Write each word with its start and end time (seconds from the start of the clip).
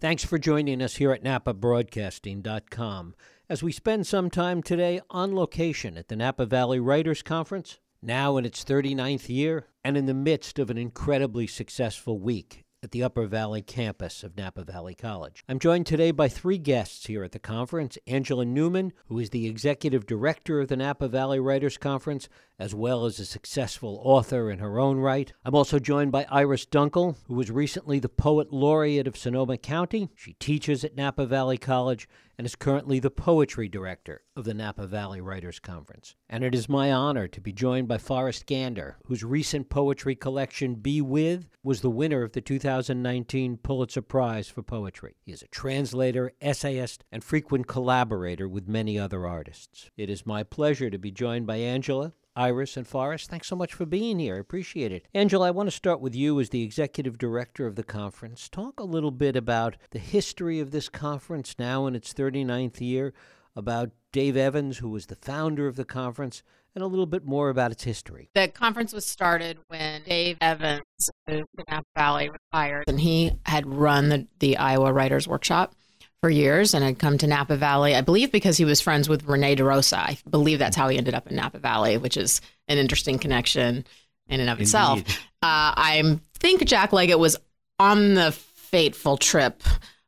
Thanks 0.00 0.24
for 0.24 0.38
joining 0.38 0.80
us 0.80 0.96
here 0.96 1.12
at 1.12 1.22
NapaBroadcasting.com 1.22 3.14
as 3.50 3.62
we 3.62 3.70
spend 3.70 4.06
some 4.06 4.30
time 4.30 4.62
today 4.62 5.02
on 5.10 5.34
location 5.34 5.98
at 5.98 6.08
the 6.08 6.16
Napa 6.16 6.46
Valley 6.46 6.80
Writers 6.80 7.20
Conference, 7.20 7.80
now 8.00 8.38
in 8.38 8.46
its 8.46 8.64
39th 8.64 9.28
year 9.28 9.66
and 9.84 9.98
in 9.98 10.06
the 10.06 10.14
midst 10.14 10.58
of 10.58 10.70
an 10.70 10.78
incredibly 10.78 11.46
successful 11.46 12.18
week 12.18 12.64
at 12.82 12.92
the 12.92 13.02
Upper 13.02 13.26
Valley 13.26 13.60
campus 13.60 14.22
of 14.22 14.36
Napa 14.38 14.64
Valley 14.64 14.94
College. 14.94 15.44
I'm 15.48 15.58
joined 15.58 15.84
today 15.86 16.12
by 16.12 16.28
three 16.28 16.56
guests 16.56 17.06
here 17.06 17.22
at 17.22 17.32
the 17.32 17.38
conference 17.38 17.98
Angela 18.06 18.46
Newman, 18.46 18.94
who 19.06 19.18
is 19.18 19.30
the 19.30 19.46
executive 19.46 20.06
director 20.06 20.60
of 20.60 20.68
the 20.68 20.76
Napa 20.76 21.06
Valley 21.06 21.38
Writers 21.38 21.76
Conference, 21.76 22.28
as 22.58 22.74
well 22.74 23.04
as 23.04 23.18
a 23.18 23.26
successful 23.26 24.00
author 24.02 24.50
in 24.50 24.60
her 24.60 24.78
own 24.78 24.96
right. 24.98 25.30
I'm 25.44 25.54
also 25.54 25.78
joined 25.78 26.12
by 26.12 26.26
Iris 26.30 26.64
Dunkel, 26.64 27.16
who 27.26 27.34
was 27.34 27.50
recently 27.50 27.98
the 27.98 28.08
Poet 28.08 28.50
Laureate 28.50 29.06
of 29.06 29.16
Sonoma 29.16 29.58
County. 29.58 30.08
She 30.16 30.32
teaches 30.34 30.82
at 30.82 30.96
Napa 30.96 31.26
Valley 31.26 31.58
College 31.58 32.08
and 32.40 32.46
is 32.46 32.56
currently 32.56 32.98
the 32.98 33.10
poetry 33.10 33.68
director 33.68 34.22
of 34.34 34.44
the 34.44 34.54
Napa 34.54 34.86
Valley 34.86 35.20
Writers 35.20 35.58
Conference. 35.58 36.16
And 36.26 36.42
it 36.42 36.54
is 36.54 36.70
my 36.70 36.90
honor 36.90 37.28
to 37.28 37.38
be 37.38 37.52
joined 37.52 37.86
by 37.86 37.98
Forrest 37.98 38.46
Gander, 38.46 38.96
whose 39.04 39.22
recent 39.22 39.68
poetry 39.68 40.14
collection, 40.14 40.76
Be 40.76 41.02
With, 41.02 41.50
was 41.62 41.82
the 41.82 41.90
winner 41.90 42.22
of 42.22 42.32
the 42.32 42.40
2019 42.40 43.58
Pulitzer 43.58 44.00
Prize 44.00 44.48
for 44.48 44.62
Poetry. 44.62 45.16
He 45.20 45.32
is 45.32 45.42
a 45.42 45.48
translator, 45.48 46.32
essayist, 46.40 47.04
and 47.12 47.22
frequent 47.22 47.66
collaborator 47.66 48.48
with 48.48 48.66
many 48.66 48.98
other 48.98 49.26
artists. 49.26 49.90
It 49.98 50.08
is 50.08 50.24
my 50.24 50.42
pleasure 50.42 50.88
to 50.88 50.98
be 50.98 51.10
joined 51.10 51.46
by 51.46 51.56
Angela, 51.56 52.14
Iris 52.40 52.78
and 52.78 52.88
Forrest, 52.88 53.28
thanks 53.28 53.48
so 53.48 53.54
much 53.54 53.74
for 53.74 53.84
being 53.84 54.18
here. 54.18 54.36
I 54.36 54.38
appreciate 54.38 54.92
it. 54.92 55.06
Angela, 55.12 55.48
I 55.48 55.50
want 55.50 55.66
to 55.66 55.76
start 55.76 56.00
with 56.00 56.14
you 56.14 56.40
as 56.40 56.48
the 56.48 56.62
executive 56.62 57.18
director 57.18 57.66
of 57.66 57.76
the 57.76 57.82
conference. 57.82 58.48
Talk 58.48 58.80
a 58.80 58.84
little 58.84 59.10
bit 59.10 59.36
about 59.36 59.76
the 59.90 59.98
history 59.98 60.58
of 60.58 60.70
this 60.70 60.88
conference 60.88 61.56
now 61.58 61.86
in 61.86 61.94
its 61.94 62.14
39th 62.14 62.80
year, 62.80 63.12
about 63.54 63.90
Dave 64.10 64.38
Evans, 64.38 64.78
who 64.78 64.88
was 64.88 65.04
the 65.06 65.16
founder 65.16 65.66
of 65.66 65.76
the 65.76 65.84
conference, 65.84 66.42
and 66.74 66.82
a 66.82 66.86
little 66.86 67.04
bit 67.04 67.26
more 67.26 67.50
about 67.50 67.72
its 67.72 67.84
history. 67.84 68.30
The 68.34 68.48
conference 68.48 68.94
was 68.94 69.04
started 69.04 69.58
when 69.68 70.02
Dave 70.04 70.38
Evans 70.40 70.80
to 71.28 71.44
Napa 71.68 71.84
Valley, 71.94 72.30
retired, 72.30 72.84
and 72.86 73.00
he 73.00 73.32
had 73.44 73.66
run 73.66 74.08
the, 74.08 74.26
the 74.38 74.56
Iowa 74.56 74.94
Writers 74.94 75.28
Workshop 75.28 75.74
for 76.20 76.30
years 76.30 76.74
and 76.74 76.84
had 76.84 76.98
come 76.98 77.16
to 77.18 77.26
Napa 77.26 77.56
Valley, 77.56 77.94
I 77.94 78.02
believe 78.02 78.30
because 78.30 78.56
he 78.56 78.64
was 78.64 78.80
friends 78.80 79.08
with 79.08 79.24
Rene 79.24 79.54
di 79.54 79.62
Rosa. 79.62 79.98
I 79.98 80.18
believe 80.28 80.58
that's 80.58 80.76
how 80.76 80.88
he 80.88 80.98
ended 80.98 81.14
up 81.14 81.26
in 81.28 81.36
Napa 81.36 81.58
Valley, 81.58 81.96
which 81.96 82.16
is 82.16 82.40
an 82.68 82.78
interesting 82.78 83.18
connection 83.18 83.84
in 84.28 84.40
and 84.40 84.50
of 84.50 84.58
Indeed. 84.58 84.62
itself. 84.62 85.00
Uh, 85.42 85.72
I 85.76 86.18
think 86.38 86.64
Jack 86.66 86.92
Leggett 86.92 87.18
was 87.18 87.36
on 87.78 88.14
the 88.14 88.32
fateful 88.32 89.16
trip 89.16 89.62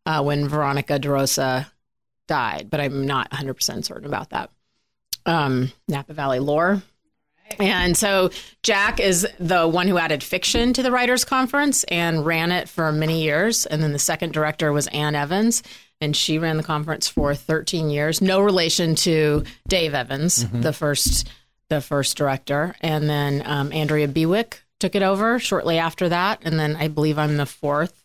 uh, 0.05 0.23
when 0.23 0.49
Veronica 0.49 0.99
di 0.99 1.09
Rosa 1.09 1.71
died, 2.29 2.69
but 2.71 2.81
I'm 2.81 3.07
not 3.07 3.31
100% 3.31 3.85
certain 3.85 4.07
about 4.07 4.31
that. 4.31 4.51
Um, 5.25 5.73
Napa 5.89 6.13
Valley 6.13 6.41
lore. 6.41 6.83
And 7.59 7.97
so 7.97 8.31
Jack 8.63 9.01
is 9.01 9.27
the 9.39 9.67
one 9.69 9.89
who 9.89 9.99
added 9.99 10.23
fiction 10.23 10.73
to 10.75 10.83
the 10.83 10.93
Writers 10.93 11.25
Conference 11.25 11.85
and 11.85 12.25
ran 12.25 12.53
it 12.53 12.69
for 12.69 12.93
many 12.93 13.23
years. 13.23 13.67
And 13.67 13.83
then 13.83 13.93
the 13.93 13.99
second 13.99 14.33
director 14.33 14.73
was 14.73 14.87
Ann 14.89 15.15
Evans, 15.15 15.63
and 16.01 16.17
she 16.17 16.39
ran 16.39 16.57
the 16.57 16.63
conference 16.63 17.09
for 17.09 17.35
13 17.35 17.91
years. 17.91 18.21
No 18.21 18.41
relation 18.41 18.95
to 18.97 19.45
Dave 19.69 19.95
Evans, 19.95 20.49
the 20.51 20.73
first 20.73 21.29
the 21.69 21.81
first 21.81 22.17
director. 22.19 22.75
And 22.83 23.09
then 23.09 23.43
um, 23.47 23.73
Andrea 23.73 24.07
Bewick 24.07 24.59
took 24.79 24.95
it 24.95 25.03
over 25.03 25.39
shortly 25.39 25.79
after 25.79 26.09
that. 26.11 26.41
And 26.43 26.61
then 26.61 26.77
I 26.77 26.89
believe 26.89 27.19
I'm 27.19 27.39
the 27.39 27.47
fourth 27.47 28.05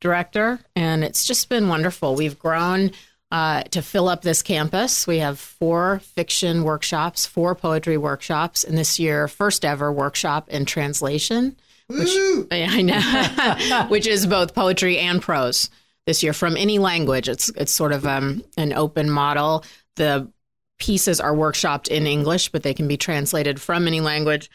director. 0.00 0.60
And 0.74 1.04
it's 1.04 1.26
just 1.26 1.48
been 1.50 1.68
wonderful. 1.68 2.14
We've 2.14 2.38
grown 2.38 2.92
uh, 3.32 3.62
to 3.62 3.80
fill 3.80 4.10
up 4.10 4.20
this 4.20 4.42
campus. 4.42 5.06
We 5.06 5.18
have 5.20 5.38
four 5.38 6.00
fiction 6.00 6.64
workshops, 6.64 7.24
four 7.24 7.54
poetry 7.54 7.96
workshops, 7.96 8.62
and 8.62 8.76
this 8.76 8.98
year, 8.98 9.26
first 9.26 9.64
ever 9.64 9.90
workshop 9.90 10.50
in 10.50 10.66
translation, 10.66 11.56
which 11.86 12.10
I 12.52 12.82
know, 12.82 13.86
which 13.88 14.06
is 14.06 14.26
both 14.26 14.54
poetry 14.54 14.98
and 14.98 15.22
prose 15.22 15.70
this 16.06 16.22
year 16.22 16.34
from 16.34 16.58
any 16.58 16.78
language. 16.78 17.26
It's 17.26 17.48
it's 17.56 17.72
sort 17.72 17.92
of 17.92 18.06
um, 18.06 18.44
an 18.58 18.74
open 18.74 19.08
model. 19.08 19.64
The 19.96 20.30
pieces 20.78 21.18
are 21.18 21.32
workshopped 21.32 21.88
in 21.88 22.06
English, 22.06 22.50
but 22.50 22.62
they 22.62 22.74
can 22.74 22.86
be 22.86 22.98
translated 22.98 23.58
from 23.58 23.86
any 23.86 24.02
language, 24.02 24.50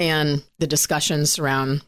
and 0.00 0.42
the 0.58 0.66
discussions 0.66 1.38
around 1.38 1.82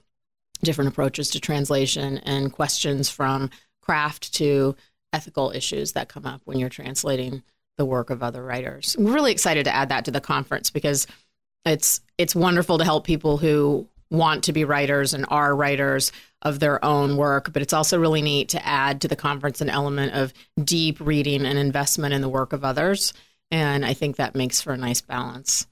different 0.63 0.93
approaches 0.93 1.31
to 1.31 1.41
translation 1.41 2.19
and 2.19 2.53
questions 2.53 3.11
from 3.11 3.51
craft 3.81 4.35
to 4.35 4.77
ethical 5.13 5.51
issues 5.51 5.93
that 5.93 6.09
come 6.09 6.27
up 6.27 6.43
when 6.45 6.59
you're 6.59 6.69
translating 6.69 7.43
the 7.77 7.85
work 7.85 8.11
of 8.11 8.23
other 8.23 8.43
writers. 8.43 8.97
Really 8.99 9.33
excited 9.33 9.65
to 9.65 9.75
add 9.75 9.89
that 9.89 10.05
to 10.07 10.11
the 10.11 10.21
conference 10.21 10.71
because 10.71 11.07
it's 11.65 12.01
it's 12.19 12.35
wonderful 12.35 12.79
to 12.79 12.85
help 12.85 13.05
people 13.05 13.37
who 13.37 13.87
want 14.11 14.45
to 14.45 14.53
be 14.53 14.65
writers 14.65 15.15
and 15.15 15.27
are 15.29 15.55
writers 15.55 16.13
of 16.43 16.61
their 16.61 16.83
own 16.85 17.17
work, 17.17 17.53
but 17.53 17.63
it's 17.63 17.73
also 17.73 17.99
really 17.99 18.23
neat 18.23 18.49
to 18.51 18.67
add 18.67 19.01
to 19.01 19.09
the 19.09 19.17
conference 19.17 19.61
an 19.61 19.69
element 19.69 20.15
of 20.15 20.33
deep 20.63 20.99
reading 21.01 21.45
and 21.45 21.59
investment 21.59 22.15
in 22.15 22.23
the 22.23 22.29
work 22.29 22.53
of 22.53 22.65
others. 22.65 23.13
And 23.51 23.85
I 23.85 23.95
think 23.95 24.17
that 24.17 24.35
makes 24.35 24.61
for 24.61 24.73
a 24.73 24.77
nice 24.77 25.01
balance. 25.01 25.67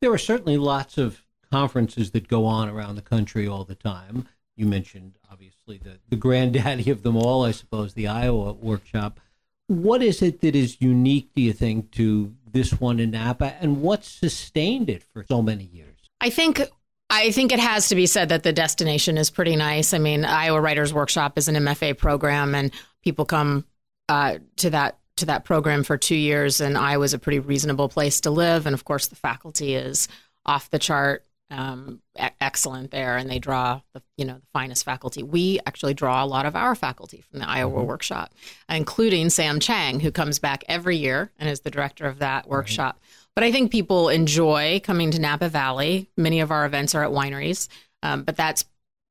There 0.00 0.12
are 0.12 0.18
certainly 0.18 0.56
lots 0.56 0.98
of 0.98 1.22
conferences 1.50 2.10
that 2.12 2.28
go 2.28 2.44
on 2.44 2.68
around 2.68 2.96
the 2.96 3.02
country 3.02 3.46
all 3.46 3.64
the 3.64 3.74
time. 3.74 4.28
You 4.56 4.66
mentioned, 4.66 5.14
obviously, 5.62 5.90
the, 5.90 5.98
the 6.08 6.16
granddaddy 6.16 6.90
of 6.90 7.02
them 7.02 7.16
all, 7.16 7.44
I 7.44 7.50
suppose, 7.52 7.94
the 7.94 8.08
Iowa 8.08 8.52
workshop. 8.52 9.20
What 9.66 10.02
is 10.02 10.22
it 10.22 10.40
that 10.40 10.54
is 10.54 10.80
unique, 10.80 11.30
do 11.34 11.42
you 11.42 11.52
think, 11.52 11.90
to 11.92 12.34
this 12.50 12.72
one 12.72 13.00
in 13.00 13.12
Napa, 13.12 13.54
and 13.60 13.80
what 13.80 14.04
sustained 14.04 14.90
it 14.90 15.02
for 15.02 15.24
so 15.26 15.40
many 15.40 15.64
years? 15.64 15.96
I 16.20 16.30
think 16.30 16.60
I 17.08 17.30
think 17.30 17.52
it 17.52 17.60
has 17.60 17.88
to 17.88 17.94
be 17.94 18.06
said 18.06 18.30
that 18.30 18.42
the 18.42 18.52
destination 18.52 19.18
is 19.18 19.30
pretty 19.30 19.56
nice. 19.56 19.94
I 19.94 19.98
mean, 19.98 20.24
Iowa 20.24 20.60
Writers 20.60 20.92
Workshop 20.92 21.38
is 21.38 21.48
an 21.48 21.54
MFA 21.54 21.96
program, 21.96 22.54
and 22.54 22.72
people 23.02 23.24
come 23.24 23.64
uh, 24.08 24.38
to 24.56 24.70
that 24.70 24.98
to 25.16 25.26
that 25.26 25.44
program 25.44 25.84
for 25.84 25.96
two 25.96 26.16
years. 26.16 26.60
And 26.60 26.76
Iowa's 26.76 27.14
a 27.14 27.18
pretty 27.18 27.38
reasonable 27.38 27.88
place 27.88 28.20
to 28.22 28.30
live, 28.30 28.66
and 28.66 28.74
of 28.74 28.84
course, 28.84 29.06
the 29.06 29.16
faculty 29.16 29.74
is 29.74 30.08
off 30.44 30.70
the 30.70 30.78
chart, 30.78 31.24
um, 31.52 32.00
e- 32.18 32.28
excellent 32.40 32.90
there, 32.90 33.16
and 33.16 33.30
they 33.30 33.38
draw 33.38 33.80
the 33.92 34.02
you 34.16 34.24
know 34.24 34.34
the 34.34 34.46
finest 34.52 34.84
faculty. 34.84 35.22
We 35.22 35.60
actually 35.66 35.94
draw 35.94 36.24
a 36.24 36.26
lot 36.26 36.46
of 36.46 36.56
our 36.56 36.74
faculty 36.74 37.22
from 37.30 37.40
the 37.40 37.48
Iowa 37.48 37.84
Workshop, 37.84 38.32
including 38.68 39.30
Sam 39.30 39.60
Chang, 39.60 40.00
who 40.00 40.10
comes 40.10 40.38
back 40.38 40.64
every 40.68 40.96
year 40.96 41.30
and 41.38 41.48
is 41.48 41.60
the 41.60 41.70
director 41.70 42.06
of 42.06 42.18
that 42.20 42.48
workshop. 42.48 42.98
But 43.34 43.44
I 43.44 43.52
think 43.52 43.70
people 43.70 44.08
enjoy 44.08 44.80
coming 44.82 45.10
to 45.10 45.20
Napa 45.20 45.48
Valley. 45.48 46.08
Many 46.16 46.40
of 46.40 46.50
our 46.50 46.66
events 46.66 46.94
are 46.94 47.04
at 47.04 47.10
wineries, 47.10 47.68
um, 48.02 48.24
but 48.24 48.36
that's 48.36 48.64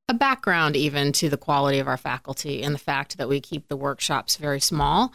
a 0.09 0.13
background 0.13 0.75
even 0.75 1.12
to 1.13 1.29
the 1.29 1.38
quality 1.38 1.79
of 1.79 1.88
our 1.88 1.97
faculty 1.97 2.63
and 2.63 2.75
the 2.75 2.79
fact 2.79 3.18
that 3.18 3.29
we 3.29 3.40
keep 3.40 3.68
the 3.68 3.78
workshops 3.78 4.35
very 4.35 4.59
small 4.59 5.13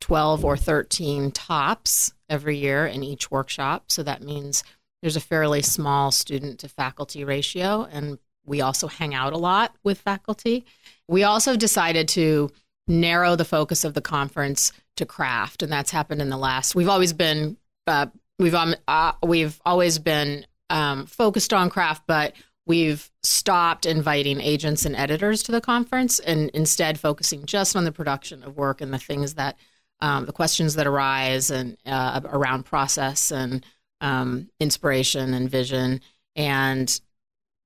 12 0.00 0.44
or 0.44 0.56
13 0.56 1.30
tops 1.30 2.12
every 2.28 2.56
year 2.56 2.86
in 2.86 3.02
each 3.02 3.30
workshop. 3.30 3.84
So 3.88 4.02
that 4.02 4.22
means 4.22 4.64
there's 5.02 5.16
a 5.16 5.20
fairly 5.20 5.62
small 5.62 6.10
student 6.10 6.58
to 6.60 6.68
faculty 6.68 7.24
ratio. 7.24 7.86
And 7.90 8.18
we 8.44 8.60
also 8.60 8.86
hang 8.86 9.14
out 9.14 9.32
a 9.32 9.38
lot 9.38 9.74
with 9.82 9.98
faculty. 9.98 10.64
We 11.08 11.24
also 11.24 11.56
decided 11.56 12.08
to 12.08 12.50
narrow 12.86 13.36
the 13.36 13.44
focus 13.44 13.84
of 13.84 13.94
the 13.94 14.00
conference 14.00 14.72
to 14.96 15.06
craft. 15.06 15.62
And 15.62 15.72
that's 15.72 15.90
happened 15.90 16.20
in 16.20 16.28
the 16.28 16.36
last, 16.36 16.74
we've 16.74 16.88
always 16.88 17.12
been, 17.12 17.56
uh, 17.86 18.06
we've, 18.38 18.54
um, 18.54 18.74
uh, 18.88 19.12
we've 19.22 19.60
always 19.64 19.98
been 19.98 20.46
um, 20.68 21.06
focused 21.06 21.52
on 21.52 21.70
craft, 21.70 22.02
but 22.06 22.34
we've 22.66 23.10
stopped 23.22 23.86
inviting 23.86 24.40
agents 24.40 24.84
and 24.84 24.94
editors 24.96 25.42
to 25.44 25.52
the 25.52 25.60
conference 25.60 26.18
and 26.18 26.50
instead 26.50 26.98
focusing 26.98 27.46
just 27.46 27.74
on 27.74 27.84
the 27.84 27.92
production 27.92 28.42
of 28.42 28.56
work 28.56 28.80
and 28.80 28.92
the 28.92 28.98
things 28.98 29.34
that 29.34 29.56
um, 30.00 30.26
the 30.26 30.32
questions 30.32 30.74
that 30.74 30.86
arise 30.86 31.50
and 31.50 31.76
uh, 31.84 32.20
around 32.24 32.64
process 32.64 33.30
and 33.30 33.64
um, 34.00 34.48
inspiration 34.60 35.34
and 35.34 35.50
vision. 35.50 36.00
And 36.36 37.00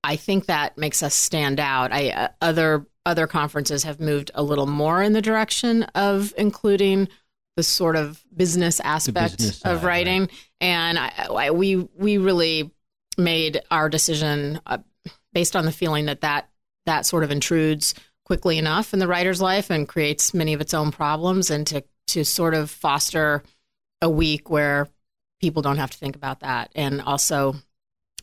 i 0.04 0.16
think 0.16 0.46
that 0.46 0.76
makes 0.76 1.02
us 1.02 1.14
stand 1.14 1.58
out. 1.58 1.90
I 1.90 2.10
uh, 2.10 2.28
other 2.40 2.86
other 3.06 3.26
conferences 3.26 3.84
have 3.84 4.00
moved 4.00 4.30
a 4.34 4.42
little 4.42 4.66
more 4.66 5.02
in 5.02 5.12
the 5.12 5.22
direction 5.22 5.82
of 5.94 6.32
including 6.36 7.08
the 7.56 7.62
sort 7.62 7.96
of 7.96 8.22
business 8.34 8.80
aspect 8.80 9.38
business 9.38 9.62
of 9.62 9.78
side, 9.78 9.84
writing. 9.84 10.28
And 10.60 10.98
I, 10.98 11.26
I, 11.30 11.50
we 11.50 11.76
we 11.96 12.18
really 12.18 12.70
made 13.16 13.62
our 13.70 13.88
decision 13.88 14.60
uh, 14.66 14.78
based 15.32 15.56
on 15.56 15.64
the 15.64 15.72
feeling 15.72 16.06
that 16.06 16.20
that 16.20 16.48
that 16.86 17.06
sort 17.06 17.24
of 17.24 17.30
intrudes 17.30 17.94
quickly 18.24 18.58
enough 18.58 18.92
in 18.92 18.98
the 18.98 19.08
writer's 19.08 19.40
life 19.40 19.70
and 19.70 19.88
creates 19.88 20.34
many 20.34 20.54
of 20.54 20.60
its 20.60 20.74
own 20.74 20.90
problems 20.90 21.50
and 21.50 21.66
to 21.68 21.82
to 22.08 22.24
sort 22.24 22.54
of 22.54 22.70
foster 22.70 23.42
a 24.02 24.10
week 24.10 24.50
where 24.50 24.88
people 25.44 25.62
don't 25.62 25.78
have 25.78 25.90
to 25.90 25.98
think 25.98 26.16
about 26.16 26.40
that 26.40 26.70
and 26.74 27.00
also 27.00 27.54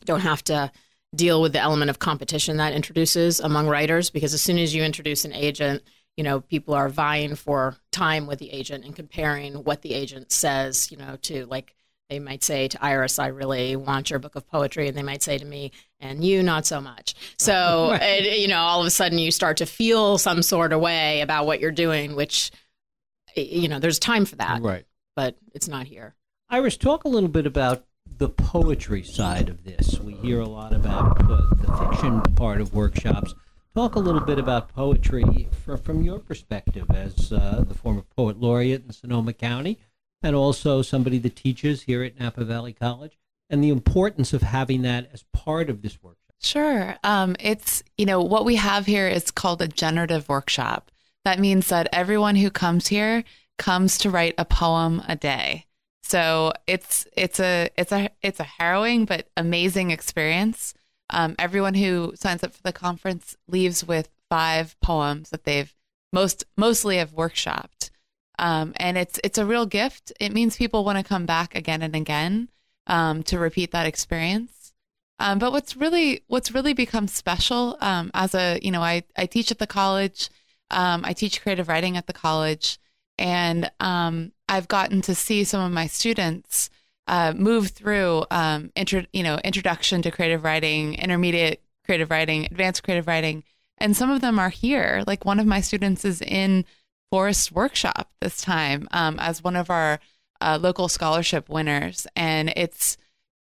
don't 0.04 0.20
have 0.20 0.42
to 0.44 0.70
deal 1.14 1.40
with 1.40 1.52
the 1.52 1.60
element 1.60 1.90
of 1.90 1.98
competition 1.98 2.56
that 2.56 2.72
introduces 2.72 3.38
among 3.40 3.68
writers 3.68 4.10
because 4.10 4.34
as 4.34 4.42
soon 4.42 4.58
as 4.58 4.74
you 4.74 4.82
introduce 4.82 5.24
an 5.24 5.32
agent 5.32 5.82
you 6.16 6.24
know, 6.24 6.40
people 6.40 6.74
are 6.74 6.88
vying 6.88 7.34
for 7.34 7.76
time 7.90 8.26
with 8.26 8.38
the 8.38 8.50
agent 8.50 8.84
and 8.84 8.94
comparing 8.94 9.54
what 9.64 9.82
the 9.82 9.94
agent 9.94 10.30
says, 10.30 10.90
you 10.90 10.98
know, 10.98 11.16
to 11.22 11.46
like 11.46 11.74
they 12.10 12.18
might 12.18 12.44
say 12.44 12.68
to 12.68 12.84
Iris, 12.84 13.18
I 13.18 13.28
really 13.28 13.74
want 13.76 14.10
your 14.10 14.18
book 14.18 14.36
of 14.36 14.46
poetry. 14.46 14.88
And 14.88 14.96
they 14.96 15.02
might 15.02 15.22
say 15.22 15.38
to 15.38 15.44
me, 15.44 15.72
and 15.98 16.22
you 16.22 16.42
not 16.42 16.66
so 16.66 16.80
much. 16.80 17.14
So, 17.38 17.88
right. 17.92 18.02
it, 18.02 18.38
you 18.40 18.48
know, 18.48 18.58
all 18.58 18.80
of 18.80 18.86
a 18.86 18.90
sudden 18.90 19.18
you 19.18 19.30
start 19.30 19.56
to 19.58 19.66
feel 19.66 20.18
some 20.18 20.42
sort 20.42 20.74
of 20.74 20.80
way 20.80 21.22
about 21.22 21.46
what 21.46 21.60
you're 21.60 21.70
doing, 21.70 22.14
which, 22.14 22.50
you 23.34 23.68
know, 23.68 23.78
there's 23.78 23.98
time 23.98 24.26
for 24.26 24.36
that. 24.36 24.60
Right. 24.60 24.84
But 25.16 25.36
it's 25.54 25.68
not 25.68 25.86
here. 25.86 26.14
Iris, 26.52 26.76
talk 26.76 27.04
a 27.04 27.08
little 27.08 27.30
bit 27.30 27.46
about 27.46 27.86
the 28.18 28.28
poetry 28.28 29.02
side 29.02 29.48
of 29.48 29.64
this. 29.64 29.98
We 30.00 30.12
hear 30.12 30.38
a 30.38 30.46
lot 30.46 30.74
about 30.74 31.18
uh, 31.22 31.46
the 31.54 31.72
fiction 31.78 32.20
part 32.34 32.60
of 32.60 32.74
workshops. 32.74 33.34
Talk 33.74 33.94
a 33.94 33.98
little 33.98 34.20
bit 34.20 34.38
about 34.38 34.68
poetry 34.68 35.48
for, 35.64 35.78
from 35.78 36.02
your 36.02 36.18
perspective 36.18 36.90
as 36.90 37.32
uh, 37.32 37.64
the 37.66 37.72
former 37.72 38.02
poet 38.18 38.38
laureate 38.38 38.84
in 38.84 38.92
Sonoma 38.92 39.32
County 39.32 39.78
and 40.22 40.36
also 40.36 40.82
somebody 40.82 41.16
that 41.20 41.36
teaches 41.36 41.84
here 41.84 42.02
at 42.02 42.20
Napa 42.20 42.44
Valley 42.44 42.74
College 42.74 43.16
and 43.48 43.64
the 43.64 43.70
importance 43.70 44.34
of 44.34 44.42
having 44.42 44.82
that 44.82 45.08
as 45.10 45.24
part 45.32 45.70
of 45.70 45.80
this 45.80 46.02
workshop. 46.02 46.34
Sure. 46.42 46.96
Um, 47.02 47.34
it's, 47.40 47.82
you 47.96 48.04
know, 48.04 48.20
what 48.20 48.44
we 48.44 48.56
have 48.56 48.84
here 48.84 49.08
is 49.08 49.30
called 49.30 49.62
a 49.62 49.68
generative 49.68 50.28
workshop. 50.28 50.90
That 51.24 51.38
means 51.38 51.68
that 51.68 51.88
everyone 51.94 52.36
who 52.36 52.50
comes 52.50 52.88
here 52.88 53.24
comes 53.56 53.96
to 53.98 54.10
write 54.10 54.34
a 54.36 54.44
poem 54.44 55.02
a 55.08 55.16
day. 55.16 55.64
So 56.12 56.52
it's 56.66 57.06
it's 57.16 57.40
a 57.40 57.70
it's 57.74 57.90
a 57.90 58.10
it's 58.20 58.38
a 58.38 58.44
harrowing 58.44 59.06
but 59.06 59.28
amazing 59.34 59.90
experience. 59.90 60.74
Um, 61.08 61.34
everyone 61.38 61.72
who 61.72 62.12
signs 62.16 62.44
up 62.44 62.52
for 62.52 62.60
the 62.62 62.72
conference 62.74 63.34
leaves 63.48 63.82
with 63.82 64.10
five 64.28 64.78
poems 64.82 65.30
that 65.30 65.44
they've 65.44 65.74
most 66.12 66.44
mostly 66.54 66.98
have 66.98 67.12
workshopped, 67.12 67.88
um, 68.38 68.74
and 68.76 68.98
it's 68.98 69.20
it's 69.24 69.38
a 69.38 69.46
real 69.46 69.64
gift. 69.64 70.12
It 70.20 70.34
means 70.34 70.58
people 70.58 70.84
want 70.84 70.98
to 70.98 71.04
come 71.04 71.24
back 71.24 71.54
again 71.54 71.80
and 71.80 71.96
again 71.96 72.50
um, 72.86 73.22
to 73.22 73.38
repeat 73.38 73.70
that 73.70 73.86
experience. 73.86 74.74
Um, 75.18 75.38
but 75.38 75.50
what's 75.50 75.78
really 75.78 76.24
what's 76.26 76.52
really 76.52 76.74
become 76.74 77.08
special 77.08 77.78
um, 77.80 78.10
as 78.12 78.34
a 78.34 78.58
you 78.60 78.70
know 78.70 78.82
I 78.82 79.04
I 79.16 79.24
teach 79.24 79.50
at 79.50 79.58
the 79.58 79.66
college, 79.66 80.28
um, 80.70 81.06
I 81.06 81.14
teach 81.14 81.40
creative 81.40 81.68
writing 81.68 81.96
at 81.96 82.06
the 82.06 82.12
college, 82.12 82.78
and 83.16 83.70
I've 84.52 84.68
gotten 84.68 85.00
to 85.02 85.14
see 85.14 85.44
some 85.44 85.62
of 85.62 85.72
my 85.72 85.86
students 85.86 86.68
uh, 87.06 87.32
move 87.34 87.68
through 87.68 88.26
um, 88.30 88.70
intro, 88.76 89.06
you 89.10 89.22
know, 89.22 89.38
introduction 89.42 90.02
to 90.02 90.10
creative 90.10 90.44
writing, 90.44 90.92
intermediate 90.92 91.62
creative 91.86 92.10
writing, 92.10 92.44
advanced 92.44 92.82
creative 92.82 93.06
writing, 93.06 93.44
and 93.78 93.96
some 93.96 94.10
of 94.10 94.20
them 94.20 94.38
are 94.38 94.50
here. 94.50 95.04
Like 95.06 95.24
one 95.24 95.40
of 95.40 95.46
my 95.46 95.62
students 95.62 96.04
is 96.04 96.20
in 96.20 96.66
Forrest 97.10 97.50
Workshop 97.50 98.10
this 98.20 98.42
time 98.42 98.88
um, 98.90 99.18
as 99.20 99.42
one 99.42 99.56
of 99.56 99.70
our 99.70 100.00
uh, 100.42 100.58
local 100.60 100.90
scholarship 100.90 101.48
winners, 101.48 102.06
and 102.14 102.52
it's 102.54 102.98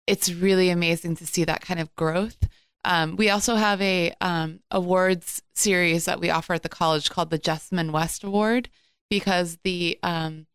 it's 0.07 0.33
really 0.33 0.71
amazing 0.71 1.17
to 1.17 1.27
see 1.27 1.45
that 1.45 1.61
kind 1.61 1.81
of 1.81 1.95
growth. 1.97 2.49
Um, 2.87 3.17
we 3.17 3.29
also 3.29 3.57
have 3.57 3.83
a 3.83 4.15
um, 4.23 4.61
awards 4.71 5.43
series 5.55 6.07
that 6.07 6.19
we 6.19 6.31
offer 6.31 6.55
at 6.55 6.63
the 6.63 6.71
college 6.71 7.11
called 7.11 7.29
the 7.29 7.39
Jessamyn 7.39 7.91
West 7.91 8.25
Award 8.25 8.71
because 9.11 9.59
the 9.65 9.99
um, 10.03 10.47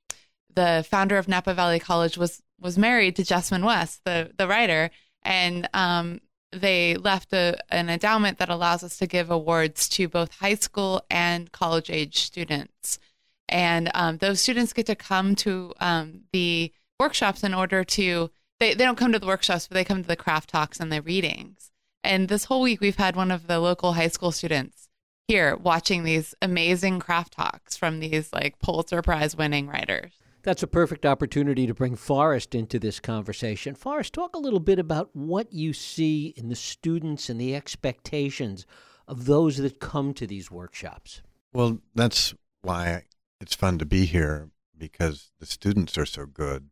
the 0.60 0.84
founder 0.84 1.18
of 1.18 1.30
Napa 1.30 1.54
Valley 1.54 1.80
College 1.80 2.18
was 2.18 2.44
was 2.60 2.78
married 2.78 3.16
to 3.16 3.24
Jessamyn 3.24 3.64
West, 3.64 4.02
the 4.04 4.32
the 4.38 4.48
writer, 4.48 4.92
and 5.24 5.70
um, 5.74 6.20
they 6.52 6.96
left 6.96 7.32
a, 7.32 7.58
an 7.70 7.90
endowment 7.90 8.40
that 8.40 8.50
allows 8.50 8.84
us 8.84 8.98
to 8.98 9.08
give 9.08 9.32
awards 9.32 9.88
to 9.90 10.10
both 10.10 10.40
high 10.40 10.56
school 10.56 11.02
and 11.10 11.52
college 11.54 11.90
age 11.90 12.18
students. 12.18 13.00
And 13.48 13.90
um, 13.94 14.18
those 14.18 14.42
students 14.42 14.74
get 14.74 14.86
to 14.88 14.96
come 14.96 15.36
to 15.36 15.74
um, 15.80 16.22
the 16.34 16.74
workshops 17.00 17.44
in 17.44 17.54
order 17.54 17.84
to, 17.84 18.30
they, 18.60 18.74
they 18.74 18.84
don't 18.84 18.98
come 18.98 19.14
to 19.14 19.20
the 19.20 19.26
workshops, 19.28 19.68
but 19.68 19.76
they 19.76 19.86
come 19.86 20.02
to 20.02 20.08
the 20.08 20.16
craft 20.16 20.50
talks 20.50 20.80
and 20.80 20.92
the 20.92 21.02
readings. 21.02 21.72
And 22.04 22.28
this 22.28 22.46
whole 22.46 22.62
week, 22.62 22.82
we've 22.82 22.96
had 22.98 23.16
one 23.16 23.32
of 23.32 23.48
the 23.48 23.60
local 23.60 23.94
high 23.94 24.08
school 24.08 24.32
students 24.32 24.90
here 25.28 25.56
watching 25.56 26.04
these 26.04 26.36
amazing 26.42 27.00
craft 27.00 27.34
talks 27.34 27.78
from 27.78 28.00
these 28.00 28.34
like 28.34 28.60
Pulitzer 28.60 29.02
Prize 29.02 29.36
winning 29.36 29.68
writers. 29.68 30.12
That's 30.50 30.64
a 30.64 30.68
perfect 30.68 31.06
opportunity 31.06 31.68
to 31.68 31.76
bring 31.76 31.96
Forrest 31.96 32.56
into 32.56 32.80
this 32.80 33.00
conversation. 33.00 33.76
Forrest, 33.76 34.14
talk 34.14 34.36
a 34.36 34.40
little 34.40 34.60
bit 34.60 34.80
about 34.80 35.12
what 35.14 35.54
you 35.54 35.74
see 35.74 36.34
in 36.36 36.50
the 36.50 36.56
students 36.56 37.30
and 37.30 37.40
the 37.40 37.56
expectations 37.56 38.66
of 39.08 39.26
those 39.26 39.58
that 39.58 39.80
come 39.80 40.12
to 40.16 40.26
these 40.26 40.50
workshops. 40.50 41.22
Well, 41.54 41.82
that's 41.94 42.34
why 42.64 43.04
it's 43.40 43.54
fun 43.54 43.78
to 43.78 43.86
be 43.86 44.06
here 44.06 44.50
because 44.76 45.30
the 45.40 45.46
students 45.46 46.00
are 46.00 46.06
so 46.08 46.26
good, 46.26 46.72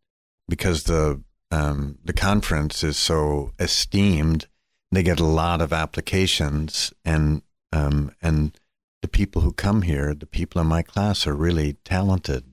because 0.49 0.85
the 0.85 1.21
um, 1.51 1.99
the 2.03 2.13
conference 2.13 2.83
is 2.83 2.97
so 2.97 3.51
esteemed. 3.59 4.47
They 4.91 5.03
get 5.03 5.19
a 5.19 5.23
lot 5.23 5.61
of 5.61 5.71
applications, 5.71 6.91
and 7.05 7.43
um, 7.71 8.09
and 8.23 8.59
the 9.03 9.07
people 9.07 9.43
who 9.43 9.53
come 9.53 9.83
here, 9.83 10.15
the 10.15 10.25
people 10.25 10.59
in 10.59 10.65
my 10.65 10.81
class, 10.81 11.27
are 11.27 11.35
really 11.35 11.73
talented 11.85 12.46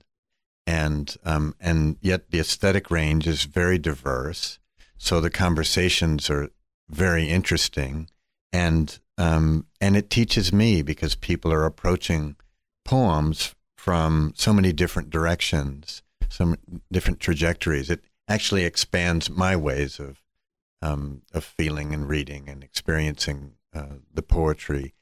and 0.66 1.16
um, 1.24 1.54
and 1.60 1.96
yet 2.00 2.30
the 2.30 2.40
aesthetic 2.40 2.90
range 2.90 3.26
is 3.26 3.44
very 3.44 3.78
diverse. 3.78 4.58
So 4.96 5.20
the 5.20 5.30
conversations 5.30 6.30
are 6.30 6.50
very 6.88 7.28
interesting, 7.28 8.08
and 8.52 8.98
um, 9.18 9.66
and 9.80 9.96
it 9.96 10.10
teaches 10.10 10.52
me 10.52 10.82
because 10.82 11.14
people 11.14 11.52
are 11.52 11.66
approaching 11.66 12.36
poems 12.84 13.54
from 13.76 14.32
so 14.36 14.52
many 14.52 14.72
different 14.72 15.10
directions, 15.10 16.02
some 16.28 16.56
different 16.90 17.20
trajectories. 17.20 17.90
It 17.90 18.04
actually 18.28 18.64
expands 18.64 19.28
my 19.28 19.56
ways 19.56 20.00
of 20.00 20.22
um, 20.80 21.22
of 21.32 21.44
feeling 21.44 21.92
and 21.92 22.08
reading 22.08 22.48
and 22.48 22.64
experiencing 22.64 23.52
uh, 23.74 23.96
the 24.12 24.22
poetry, 24.22 24.94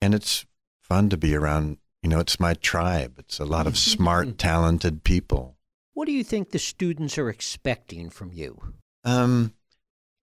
and 0.00 0.14
it's 0.14 0.46
fun 0.80 1.10
to 1.10 1.16
be 1.16 1.34
around 1.34 1.78
you 2.02 2.08
know, 2.08 2.18
it's 2.18 2.40
my 2.40 2.54
tribe. 2.54 3.14
It's 3.18 3.38
a 3.38 3.44
lot 3.44 3.66
of 3.66 3.76
smart, 3.78 4.38
talented 4.38 5.04
people. 5.04 5.56
What 5.94 6.06
do 6.06 6.12
you 6.12 6.24
think 6.24 6.50
the 6.50 6.58
students 6.58 7.18
are 7.18 7.28
expecting 7.28 8.10
from 8.10 8.32
you? 8.32 8.60
Um, 9.04 9.54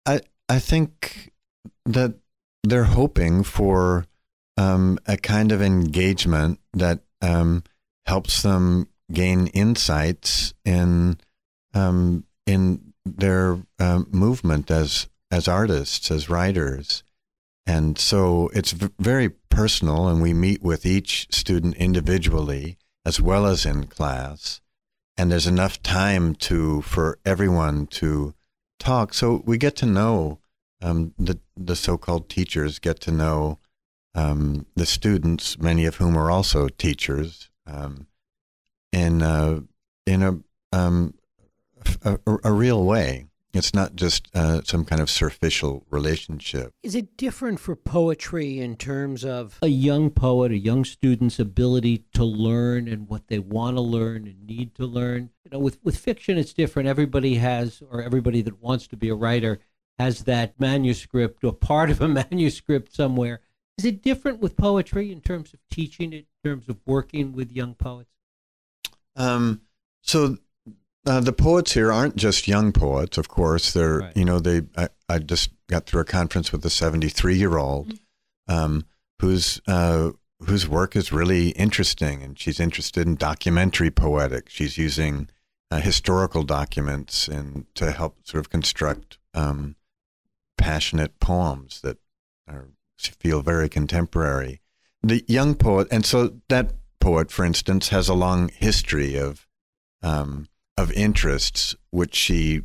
I 0.06 0.20
I 0.48 0.58
think 0.58 1.32
that 1.84 2.14
they're 2.62 2.84
hoping 2.84 3.42
for 3.42 4.06
um, 4.56 4.98
a 5.06 5.16
kind 5.16 5.52
of 5.52 5.62
engagement 5.62 6.60
that 6.72 7.00
um, 7.20 7.64
helps 8.06 8.42
them 8.42 8.88
gain 9.12 9.48
insights 9.48 10.54
in 10.64 11.18
um, 11.74 12.24
in 12.46 12.92
their 13.04 13.58
um, 13.78 14.06
movement 14.10 14.70
as 14.70 15.08
as 15.30 15.46
artists, 15.46 16.10
as 16.10 16.28
writers, 16.28 17.02
and 17.70 17.98
so 17.98 18.50
it's 18.52 18.72
very 18.98 19.28
personal, 19.48 20.08
and 20.08 20.20
we 20.20 20.34
meet 20.34 20.60
with 20.60 20.84
each 20.84 21.28
student 21.30 21.76
individually 21.76 22.76
as 23.04 23.20
well 23.20 23.46
as 23.46 23.64
in 23.64 23.86
class. 23.86 24.60
And 25.16 25.30
there's 25.30 25.46
enough 25.46 25.80
time 25.82 26.34
to 26.48 26.82
for 26.82 27.18
everyone 27.24 27.86
to 28.00 28.34
talk. 28.80 29.14
So 29.14 29.42
we 29.46 29.56
get 29.56 29.76
to 29.76 29.86
know 29.86 30.40
um, 30.82 31.14
the 31.16 31.38
the 31.56 31.76
so-called 31.76 32.28
teachers 32.28 32.80
get 32.80 32.98
to 33.00 33.12
know 33.12 33.58
um, 34.16 34.66
the 34.74 34.86
students, 34.86 35.58
many 35.58 35.86
of 35.86 35.96
whom 35.96 36.16
are 36.16 36.30
also 36.30 36.68
teachers, 36.68 37.50
um, 37.66 38.08
in 38.92 39.22
in 40.06 40.22
a, 40.22 40.40
um, 40.72 41.14
a, 42.04 42.18
a 42.42 42.52
real 42.52 42.84
way. 42.84 43.29
It's 43.52 43.74
not 43.74 43.96
just 43.96 44.28
uh, 44.34 44.62
some 44.64 44.84
kind 44.84 45.02
of 45.02 45.10
superficial 45.10 45.84
relationship. 45.90 46.72
Is 46.84 46.94
it 46.94 47.16
different 47.16 47.58
for 47.58 47.74
poetry 47.74 48.60
in 48.60 48.76
terms 48.76 49.24
of 49.24 49.58
a 49.60 49.68
young 49.68 50.10
poet, 50.10 50.52
a 50.52 50.58
young 50.58 50.84
student's 50.84 51.40
ability 51.40 52.04
to 52.14 52.24
learn 52.24 52.86
and 52.86 53.08
what 53.08 53.26
they 53.26 53.40
want 53.40 53.76
to 53.76 53.80
learn 53.80 54.28
and 54.28 54.46
need 54.46 54.74
to 54.76 54.86
learn? 54.86 55.30
You 55.44 55.50
know, 55.50 55.58
with, 55.58 55.78
with 55.82 55.98
fiction, 55.98 56.38
it's 56.38 56.52
different. 56.52 56.88
Everybody 56.88 57.36
has, 57.36 57.82
or 57.90 58.02
everybody 58.02 58.40
that 58.42 58.62
wants 58.62 58.86
to 58.88 58.96
be 58.96 59.08
a 59.08 59.14
writer 59.14 59.58
has 59.98 60.24
that 60.24 60.58
manuscript 60.60 61.42
or 61.42 61.52
part 61.52 61.90
of 61.90 62.00
a 62.00 62.08
manuscript 62.30 62.94
somewhere. 62.94 63.40
Is 63.78 63.84
it 63.84 64.02
different 64.02 64.40
with 64.40 64.56
poetry 64.56 65.10
in 65.10 65.20
terms 65.20 65.52
of 65.52 65.60
teaching 65.70 66.12
it, 66.12 66.26
in 66.44 66.50
terms 66.50 66.68
of 66.68 66.78
working 66.86 67.32
with 67.32 67.50
young 67.50 67.74
poets? 67.74 68.10
Um, 69.16 69.62
so 70.02 70.38
uh, 71.06 71.20
the 71.20 71.32
poets 71.32 71.72
here 71.72 71.90
aren't 71.92 72.16
just 72.16 72.46
young 72.46 72.72
poets, 72.72 73.16
of 73.16 73.28
course. 73.28 73.72
They're, 73.72 74.00
right. 74.00 74.16
you 74.16 74.24
know, 74.24 74.38
they. 74.38 74.62
I, 74.76 74.88
I, 75.08 75.18
just 75.18 75.50
got 75.66 75.86
through 75.86 76.02
a 76.02 76.04
conference 76.04 76.52
with 76.52 76.64
a 76.64 76.70
73 76.70 77.36
year 77.36 77.56
old 77.56 77.94
mm-hmm. 77.94 78.54
um, 78.54 78.84
whose 79.20 79.60
uh, 79.66 80.10
whose 80.40 80.68
work 80.68 80.96
is 80.96 81.12
really 81.12 81.50
interesting, 81.50 82.22
and 82.22 82.38
she's 82.38 82.60
interested 82.60 83.06
in 83.06 83.16
documentary 83.16 83.90
poetic. 83.90 84.48
She's 84.50 84.76
using 84.76 85.28
uh, 85.70 85.80
historical 85.80 86.42
documents 86.42 87.28
and 87.28 87.66
to 87.76 87.92
help 87.92 88.18
sort 88.24 88.44
of 88.44 88.50
construct 88.50 89.18
um, 89.32 89.76
passionate 90.58 91.18
poems 91.18 91.80
that 91.80 91.98
are 92.46 92.68
feel 92.98 93.40
very 93.40 93.68
contemporary. 93.68 94.60
The 95.02 95.24
young 95.26 95.54
poet, 95.54 95.88
and 95.90 96.04
so 96.04 96.34
that 96.48 96.72
poet, 97.00 97.30
for 97.30 97.44
instance, 97.44 97.88
has 97.88 98.08
a 98.08 98.14
long 98.14 98.50
history 98.54 99.16
of 99.16 99.46
um, 100.02 100.48
of 100.80 100.92
interests 100.92 101.74
which 101.90 102.14
she 102.14 102.62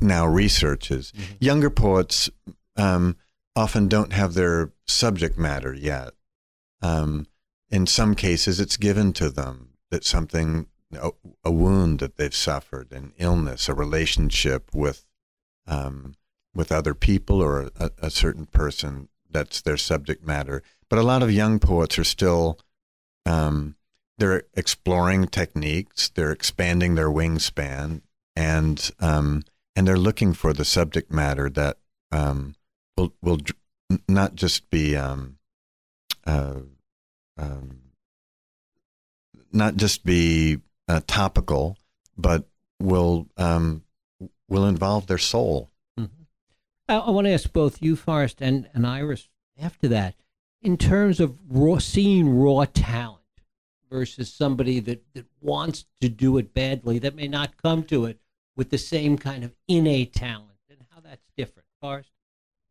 now 0.00 0.26
researches. 0.26 1.12
Mm-hmm. 1.12 1.34
Younger 1.40 1.70
poets 1.70 2.30
um, 2.76 3.16
often 3.56 3.88
don't 3.88 4.12
have 4.12 4.34
their 4.34 4.72
subject 4.86 5.36
matter 5.38 5.74
yet. 5.74 6.10
Um, 6.82 7.26
in 7.70 7.86
some 7.86 8.14
cases, 8.14 8.60
it's 8.60 8.76
given 8.76 9.12
to 9.14 9.30
them 9.30 9.70
that 9.90 10.04
something, 10.04 10.66
a, 10.92 11.10
a, 11.44 11.50
wound 11.50 11.98
that 11.98 12.16
they've 12.16 12.34
suffered, 12.34 12.90
an 12.92 13.12
illness, 13.18 13.68
a 13.68 13.74
relationship 13.74 14.70
with 14.74 15.04
um, 15.66 16.14
with 16.52 16.72
other 16.72 16.94
people 16.94 17.40
or 17.40 17.70
a, 17.78 17.90
a 18.02 18.10
certain 18.10 18.46
person 18.46 19.08
that's 19.30 19.60
their 19.60 19.76
subject 19.76 20.26
matter. 20.26 20.62
But 20.88 20.98
a 20.98 21.04
lot 21.04 21.22
of 21.22 21.30
young 21.30 21.60
poets 21.60 21.96
are 21.98 22.04
still 22.04 22.58
um, 23.24 23.76
they're 24.20 24.42
exploring 24.54 25.26
techniques, 25.26 26.10
they're 26.10 26.30
expanding 26.30 26.94
their 26.94 27.08
wingspan, 27.08 28.02
and 28.36 28.90
um, 29.00 29.42
and 29.74 29.88
they're 29.88 29.96
looking 29.96 30.34
for 30.34 30.52
the 30.52 30.64
subject 30.64 31.10
matter 31.10 31.48
that 31.48 31.78
um, 32.12 32.54
will 32.96 33.14
will 33.22 33.38
not 34.06 34.34
just 34.34 34.68
be 34.70 34.94
um, 34.94 35.38
uh, 36.26 36.60
um, 37.38 37.80
not 39.52 39.76
just 39.76 40.04
be 40.04 40.58
uh, 40.86 41.00
topical, 41.06 41.78
but 42.16 42.44
will 42.78 43.26
um, 43.38 43.82
will 44.48 44.66
involve 44.66 45.06
their 45.06 45.18
soul. 45.18 45.70
Mm-hmm. 45.98 46.24
I, 46.90 46.96
I 46.98 47.10
want 47.10 47.26
to 47.26 47.32
ask 47.32 47.50
both 47.50 47.80
you, 47.80 47.96
Forrest, 47.96 48.42
and, 48.42 48.68
and 48.74 48.86
Iris 48.86 49.30
after 49.58 49.88
that, 49.88 50.14
in 50.60 50.76
terms 50.76 51.20
of 51.20 51.38
raw, 51.48 51.78
seeing 51.78 52.28
raw 52.28 52.66
talent 52.74 53.19
versus 53.90 54.32
somebody 54.32 54.80
that, 54.80 55.02
that 55.14 55.26
wants 55.40 55.84
to 56.00 56.08
do 56.08 56.38
it 56.38 56.54
badly 56.54 56.98
that 57.00 57.14
may 57.14 57.28
not 57.28 57.60
come 57.62 57.82
to 57.84 58.04
it 58.06 58.20
with 58.56 58.70
the 58.70 58.78
same 58.78 59.18
kind 59.18 59.44
of 59.44 59.52
innate 59.68 60.12
talent 60.12 60.58
and 60.68 60.78
how 60.90 61.00
that's 61.00 61.26
different. 61.36 61.66
Forrest? 61.80 62.10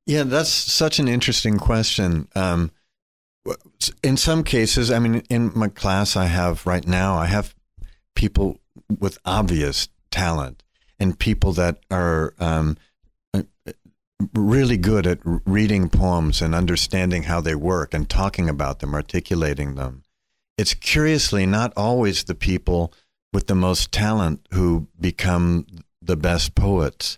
Yeah, 0.05 0.23
that's 0.23 0.49
such 0.49 0.99
an 0.99 1.07
interesting 1.07 1.57
question. 1.57 2.27
Um, 2.35 2.71
in 4.03 4.17
some 4.17 4.43
cases, 4.43 4.91
I 4.91 4.99
mean, 4.99 5.23
in 5.29 5.51
my 5.55 5.67
class 5.67 6.15
I 6.15 6.25
have 6.25 6.65
right 6.65 6.85
now, 6.85 7.15
I 7.15 7.25
have 7.25 7.55
people 8.15 8.59
with 8.99 9.17
obvious 9.25 9.87
talent 10.11 10.63
and 10.99 11.17
people 11.17 11.53
that 11.53 11.79
are 11.89 12.33
um, 12.39 12.77
really 14.33 14.77
good 14.77 15.07
at 15.07 15.19
reading 15.23 15.89
poems 15.89 16.41
and 16.41 16.53
understanding 16.53 17.23
how 17.23 17.41
they 17.41 17.55
work 17.55 17.93
and 17.93 18.09
talking 18.09 18.49
about 18.49 18.79
them, 18.79 18.93
articulating 18.93 19.75
them. 19.75 20.03
It's 20.59 20.73
curiously 20.73 21.45
not 21.45 21.71
always 21.77 22.25
the 22.25 22.35
people 22.35 22.91
with 23.31 23.47
the 23.47 23.55
most 23.55 23.93
talent 23.93 24.45
who 24.51 24.89
become 24.99 25.65
the 26.01 26.17
best 26.17 26.53
poets 26.53 27.17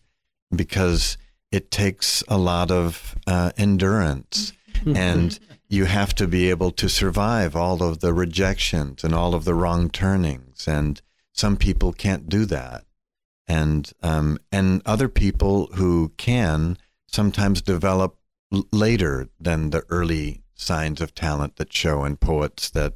because 0.56 1.18
it 1.52 1.72
takes 1.72 2.24
a 2.28 2.38
lot 2.38 2.70
of 2.70 3.16
uh, 3.26 3.52
endurance. 3.58 4.54
And 4.96 5.40
you 5.70 5.86
have 5.86 6.14
to 6.16 6.28
be 6.28 6.52
able 6.52 6.72
to 6.72 6.88
survive 6.88 7.56
all 7.56 7.82
of 7.82 8.00
the 8.00 8.14
rejections 8.14 9.04
and 9.04 9.16
all 9.16 9.34
of 9.34 9.44
the 9.44 9.56
wrong 9.56 9.90
turnings. 9.90 10.68
And 10.68 11.02
some 11.34 11.58
people 11.58 11.94
can't 11.94 12.30
do 12.30 12.46
that. 12.46 12.84
And 13.48 13.92
um, 14.04 14.38
and 14.52 14.84
other 14.86 15.10
people 15.10 15.68
who 15.74 16.12
can 16.18 16.78
sometimes 17.08 17.62
develop 17.62 18.18
l- 18.54 18.68
later 18.72 19.30
than 19.40 19.72
the 19.72 19.84
early 19.90 20.44
signs 20.54 21.02
of 21.02 21.16
talent 21.16 21.56
that 21.56 21.74
show 21.74 22.06
in 22.06 22.18
poets 22.18 22.70
that 22.70 22.94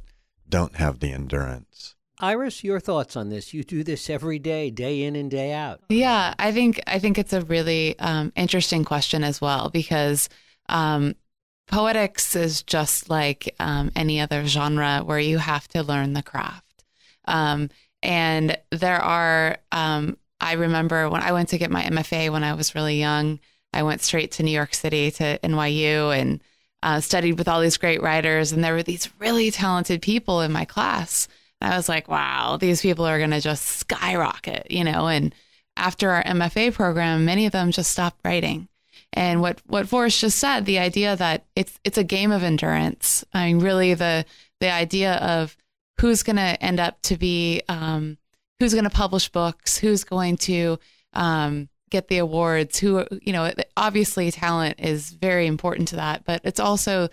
don't 0.48 0.76
have 0.76 1.00
the 1.00 1.12
endurance. 1.12 1.94
Iris, 2.18 2.64
your 2.64 2.80
thoughts 2.80 3.16
on 3.16 3.28
this? 3.28 3.52
You 3.52 3.62
do 3.62 3.84
this 3.84 4.08
every 4.08 4.38
day, 4.38 4.70
day 4.70 5.02
in 5.02 5.16
and 5.16 5.30
day 5.30 5.52
out. 5.52 5.80
Yeah, 5.88 6.34
I 6.38 6.50
think 6.50 6.80
I 6.86 6.98
think 6.98 7.18
it's 7.18 7.34
a 7.34 7.42
really 7.42 7.98
um, 7.98 8.32
interesting 8.36 8.84
question 8.84 9.22
as 9.22 9.40
well 9.40 9.68
because 9.68 10.28
um, 10.68 11.14
poetics 11.66 12.34
is 12.34 12.62
just 12.62 13.10
like 13.10 13.54
um, 13.60 13.90
any 13.94 14.20
other 14.20 14.46
genre 14.46 15.02
where 15.04 15.18
you 15.18 15.38
have 15.38 15.68
to 15.68 15.82
learn 15.82 16.14
the 16.14 16.22
craft. 16.22 16.84
Um, 17.26 17.70
and 18.02 18.56
there 18.70 19.00
are, 19.00 19.58
um, 19.72 20.16
I 20.40 20.52
remember 20.52 21.10
when 21.10 21.22
I 21.22 21.32
went 21.32 21.48
to 21.50 21.58
get 21.58 21.70
my 21.70 21.82
MFA 21.82 22.30
when 22.30 22.44
I 22.44 22.54
was 22.54 22.74
really 22.74 22.98
young. 22.98 23.40
I 23.72 23.82
went 23.82 24.00
straight 24.00 24.32
to 24.32 24.42
New 24.42 24.52
York 24.52 24.74
City 24.74 25.10
to 25.12 25.38
NYU 25.42 26.18
and 26.18 26.42
uh, 26.82 27.00
studied 27.00 27.38
with 27.38 27.48
all 27.48 27.60
these 27.60 27.76
great 27.76 28.02
writers. 28.02 28.52
And 28.52 28.62
there 28.62 28.74
were 28.74 28.82
these 28.82 29.08
really 29.18 29.50
talented 29.50 30.02
people 30.02 30.40
in 30.40 30.52
my 30.52 30.64
class. 30.64 31.28
And 31.60 31.72
I 31.72 31.76
was 31.76 31.88
like, 31.88 32.08
wow, 32.08 32.56
these 32.58 32.82
people 32.82 33.04
are 33.04 33.18
going 33.18 33.30
to 33.30 33.40
just 33.40 33.64
skyrocket, 33.64 34.70
you 34.70 34.84
know? 34.84 35.08
And 35.08 35.34
after 35.76 36.10
our 36.10 36.22
MFA 36.22 36.72
program, 36.72 37.24
many 37.24 37.46
of 37.46 37.52
them 37.52 37.70
just 37.70 37.90
stopped 37.90 38.20
writing. 38.24 38.68
And 39.12 39.40
what, 39.40 39.60
what 39.66 39.88
Forrest 39.88 40.20
just 40.20 40.38
said, 40.38 40.66
the 40.66 40.78
idea 40.78 41.16
that 41.16 41.44
it's, 41.54 41.78
it's 41.84 41.98
a 41.98 42.04
game 42.04 42.32
of 42.32 42.42
endurance. 42.42 43.24
I 43.32 43.46
mean, 43.46 43.60
really 43.60 43.94
the, 43.94 44.26
the 44.60 44.70
idea 44.70 45.14
of 45.14 45.56
who's 46.00 46.22
going 46.22 46.36
to 46.36 46.62
end 46.62 46.80
up 46.80 47.00
to 47.02 47.16
be, 47.16 47.62
um, 47.68 48.18
who's 48.58 48.74
going 48.74 48.84
to 48.84 48.90
publish 48.90 49.30
books, 49.30 49.78
who's 49.78 50.04
going 50.04 50.36
to, 50.38 50.78
um, 51.14 51.68
get 51.90 52.08
the 52.08 52.18
awards 52.18 52.78
who 52.78 53.06
you 53.22 53.32
know 53.32 53.52
obviously 53.76 54.30
talent 54.30 54.74
is 54.78 55.10
very 55.10 55.46
important 55.46 55.88
to 55.88 55.96
that 55.96 56.24
but 56.24 56.40
it's 56.44 56.60
also 56.60 57.08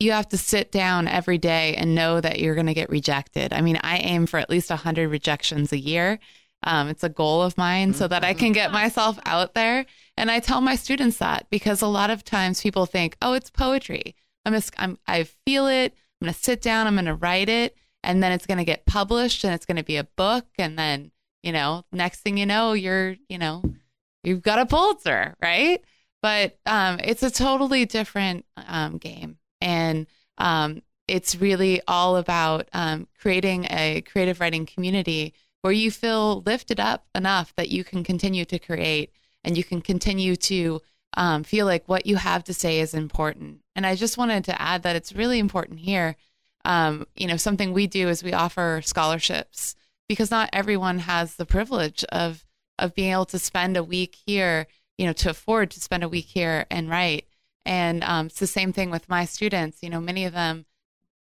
you 0.00 0.12
have 0.12 0.28
to 0.28 0.38
sit 0.38 0.72
down 0.72 1.08
every 1.08 1.38
day 1.38 1.74
and 1.76 1.94
know 1.94 2.20
that 2.20 2.40
you're 2.40 2.54
going 2.54 2.66
to 2.66 2.74
get 2.74 2.90
rejected. 2.90 3.52
I 3.52 3.60
mean 3.60 3.78
i 3.82 3.98
aim 3.98 4.26
for 4.26 4.38
at 4.38 4.50
least 4.50 4.70
100 4.70 5.08
rejections 5.08 5.72
a 5.72 5.78
year. 5.78 6.18
Um, 6.62 6.88
it's 6.88 7.04
a 7.04 7.10
goal 7.10 7.42
of 7.42 7.58
mine 7.58 7.92
so 7.92 8.08
that 8.08 8.24
i 8.24 8.32
can 8.32 8.52
get 8.52 8.72
myself 8.72 9.18
out 9.24 9.54
there. 9.54 9.86
And 10.16 10.30
i 10.30 10.40
tell 10.40 10.60
my 10.60 10.76
students 10.76 11.18
that 11.18 11.46
because 11.50 11.82
a 11.82 11.86
lot 11.86 12.10
of 12.10 12.24
times 12.24 12.62
people 12.62 12.86
think 12.86 13.16
oh 13.22 13.34
it's 13.34 13.50
poetry. 13.50 14.14
I'm 14.44 14.52
just 14.52 14.74
I'm, 14.78 14.98
i 15.06 15.24
feel 15.24 15.66
it. 15.66 15.94
I'm 16.20 16.26
going 16.26 16.34
to 16.34 16.40
sit 16.40 16.62
down 16.62 16.86
i'm 16.86 16.94
going 16.94 17.04
to 17.06 17.14
write 17.14 17.48
it 17.48 17.76
and 18.02 18.22
then 18.22 18.32
it's 18.32 18.46
going 18.46 18.58
to 18.58 18.64
get 18.64 18.86
published 18.86 19.44
and 19.44 19.54
it's 19.54 19.66
going 19.66 19.76
to 19.76 19.84
be 19.84 19.96
a 19.96 20.04
book. 20.04 20.46
And 20.58 20.78
then 20.78 21.12
you 21.42 21.52
know 21.52 21.84
next 21.92 22.20
thing 22.20 22.36
you 22.36 22.46
know 22.46 22.72
you're 22.72 23.16
you 23.28 23.38
know 23.38 23.62
you've 24.24 24.42
got 24.42 24.58
a 24.58 24.66
Pulitzer, 24.66 25.34
right? 25.40 25.82
But 26.22 26.58
um, 26.66 26.98
it's 27.02 27.22
a 27.22 27.30
totally 27.30 27.84
different 27.84 28.44
um, 28.56 28.98
game. 28.98 29.38
And 29.60 30.06
um, 30.38 30.82
it's 31.06 31.36
really 31.36 31.80
all 31.86 32.16
about 32.16 32.68
um, 32.72 33.08
creating 33.20 33.66
a 33.70 34.02
creative 34.02 34.40
writing 34.40 34.66
community 34.66 35.34
where 35.62 35.72
you 35.72 35.90
feel 35.90 36.42
lifted 36.42 36.80
up 36.80 37.06
enough 37.14 37.54
that 37.56 37.70
you 37.70 37.84
can 37.84 38.04
continue 38.04 38.44
to 38.44 38.58
create 38.58 39.12
and 39.42 39.56
you 39.56 39.64
can 39.64 39.80
continue 39.80 40.36
to 40.36 40.80
um, 41.16 41.44
feel 41.44 41.66
like 41.66 41.84
what 41.86 42.06
you 42.06 42.16
have 42.16 42.44
to 42.44 42.54
say 42.54 42.80
is 42.80 42.94
important. 42.94 43.60
And 43.76 43.86
I 43.86 43.94
just 43.94 44.18
wanted 44.18 44.44
to 44.44 44.60
add 44.60 44.82
that 44.82 44.96
it's 44.96 45.14
really 45.14 45.38
important 45.38 45.80
here. 45.80 46.16
Um, 46.64 47.06
you 47.14 47.26
know, 47.26 47.36
something 47.36 47.72
we 47.72 47.86
do 47.86 48.08
is 48.08 48.22
we 48.22 48.32
offer 48.32 48.80
scholarships 48.84 49.76
because 50.08 50.30
not 50.30 50.50
everyone 50.52 51.00
has 51.00 51.36
the 51.36 51.46
privilege 51.46 52.04
of 52.04 52.44
of 52.78 52.94
being 52.94 53.12
able 53.12 53.26
to 53.26 53.38
spend 53.38 53.76
a 53.76 53.84
week 53.84 54.16
here, 54.26 54.66
you 54.98 55.06
know, 55.06 55.12
to 55.12 55.30
afford 55.30 55.70
to 55.70 55.80
spend 55.80 56.02
a 56.02 56.08
week 56.08 56.26
here 56.26 56.66
and 56.70 56.90
write. 56.90 57.26
And 57.64 58.04
um, 58.04 58.26
it's 58.26 58.38
the 58.38 58.46
same 58.46 58.72
thing 58.72 58.90
with 58.90 59.08
my 59.08 59.24
students. 59.24 59.82
You 59.82 59.90
know, 59.90 60.00
many 60.00 60.24
of 60.24 60.32
them 60.32 60.66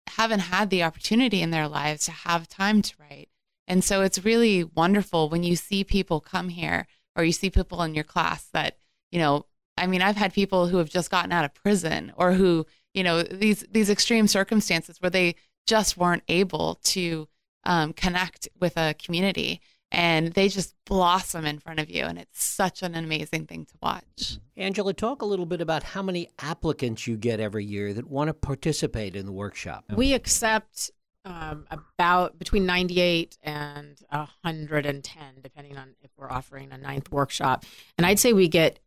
haven't 0.07 0.40
had 0.40 0.71
the 0.71 0.83
opportunity 0.83 1.42
in 1.42 1.50
their 1.50 1.69
lives 1.69 2.04
to 2.07 2.12
have 2.12 2.49
time 2.49 2.83
to 2.83 2.95
write. 2.99 3.28
And 3.69 3.85
so 3.85 4.02
it's 4.02 4.25
really 4.25 4.64
wonderful 4.64 5.28
when 5.28 5.42
you 5.42 5.54
see 5.54 5.85
people 5.85 6.21
come 6.21 6.49
here 6.49 6.87
or 7.14 7.25
you 7.25 7.33
see 7.33 7.50
people 7.50 7.83
in 7.83 7.95
your 7.95 8.04
class 8.04 8.45
that, 8.52 8.76
you 9.11 9.19
know, 9.19 9.47
I 9.76 9.87
mean, 9.87 10.02
I've 10.02 10.16
had 10.16 10.35
people 10.35 10.66
who 10.66 10.78
have 10.78 10.90
just 10.90 11.11
gotten 11.11 11.33
out 11.33 11.45
of 11.45 11.54
prison 11.54 12.12
or 12.16 12.33
who, 12.33 12.66
you 12.92 13.04
know, 13.04 13.23
these 13.23 13.64
these 13.71 13.88
extreme 13.88 14.26
circumstances 14.26 15.00
where 15.00 15.11
they 15.11 15.37
just 15.66 15.97
weren't 15.97 16.25
able 16.28 16.80
to 16.83 17.28
um, 17.64 17.92
connect 17.92 18.49
with 18.59 18.76
a 18.76 18.95
community 18.95 19.61
and 19.92 20.32
they 20.32 20.49
just 20.49 20.75
blossom 20.87 21.44
in 21.44 21.59
front 21.59 21.80
of 21.80 21.90
you 21.90 22.04
and 22.04 22.18
it's 22.18 22.42
such 22.42 22.82
an 22.82 22.94
amazing 22.94 23.47
thing 23.47 23.64
to 23.66 23.75
watch. 23.82 24.38
Angela 24.56 24.92
talk 24.92 25.23
a 25.23 25.26
little 25.26 25.47
bit 25.47 25.61
about 25.61 25.82
how 25.82 26.02
many 26.02 26.28
applicants 26.38 27.06
you 27.06 27.16
get 27.16 27.40
every 27.40 27.64
year 27.64 27.92
that 27.94 28.09
want 28.09 28.28
to 28.28 28.35
participate 28.35 29.16
in 29.16 29.26
the 29.26 29.32
workshop. 29.32 29.85
We 29.94 30.14
accept 30.14 30.90
um, 31.25 31.66
about 31.70 32.38
between 32.38 32.66
98 32.66 33.37
and 33.42 34.00
110 34.11 35.25
depending 35.42 35.76
on 35.76 35.94
if 36.02 36.11
we're 36.16 36.30
offering 36.30 36.73
a 36.73 36.78
ninth 36.78 37.11
workshop. 37.12 37.64
And 37.99 38.06
i'd 38.06 38.18
say 38.18 38.32
we 38.32 38.49
get 38.49 38.78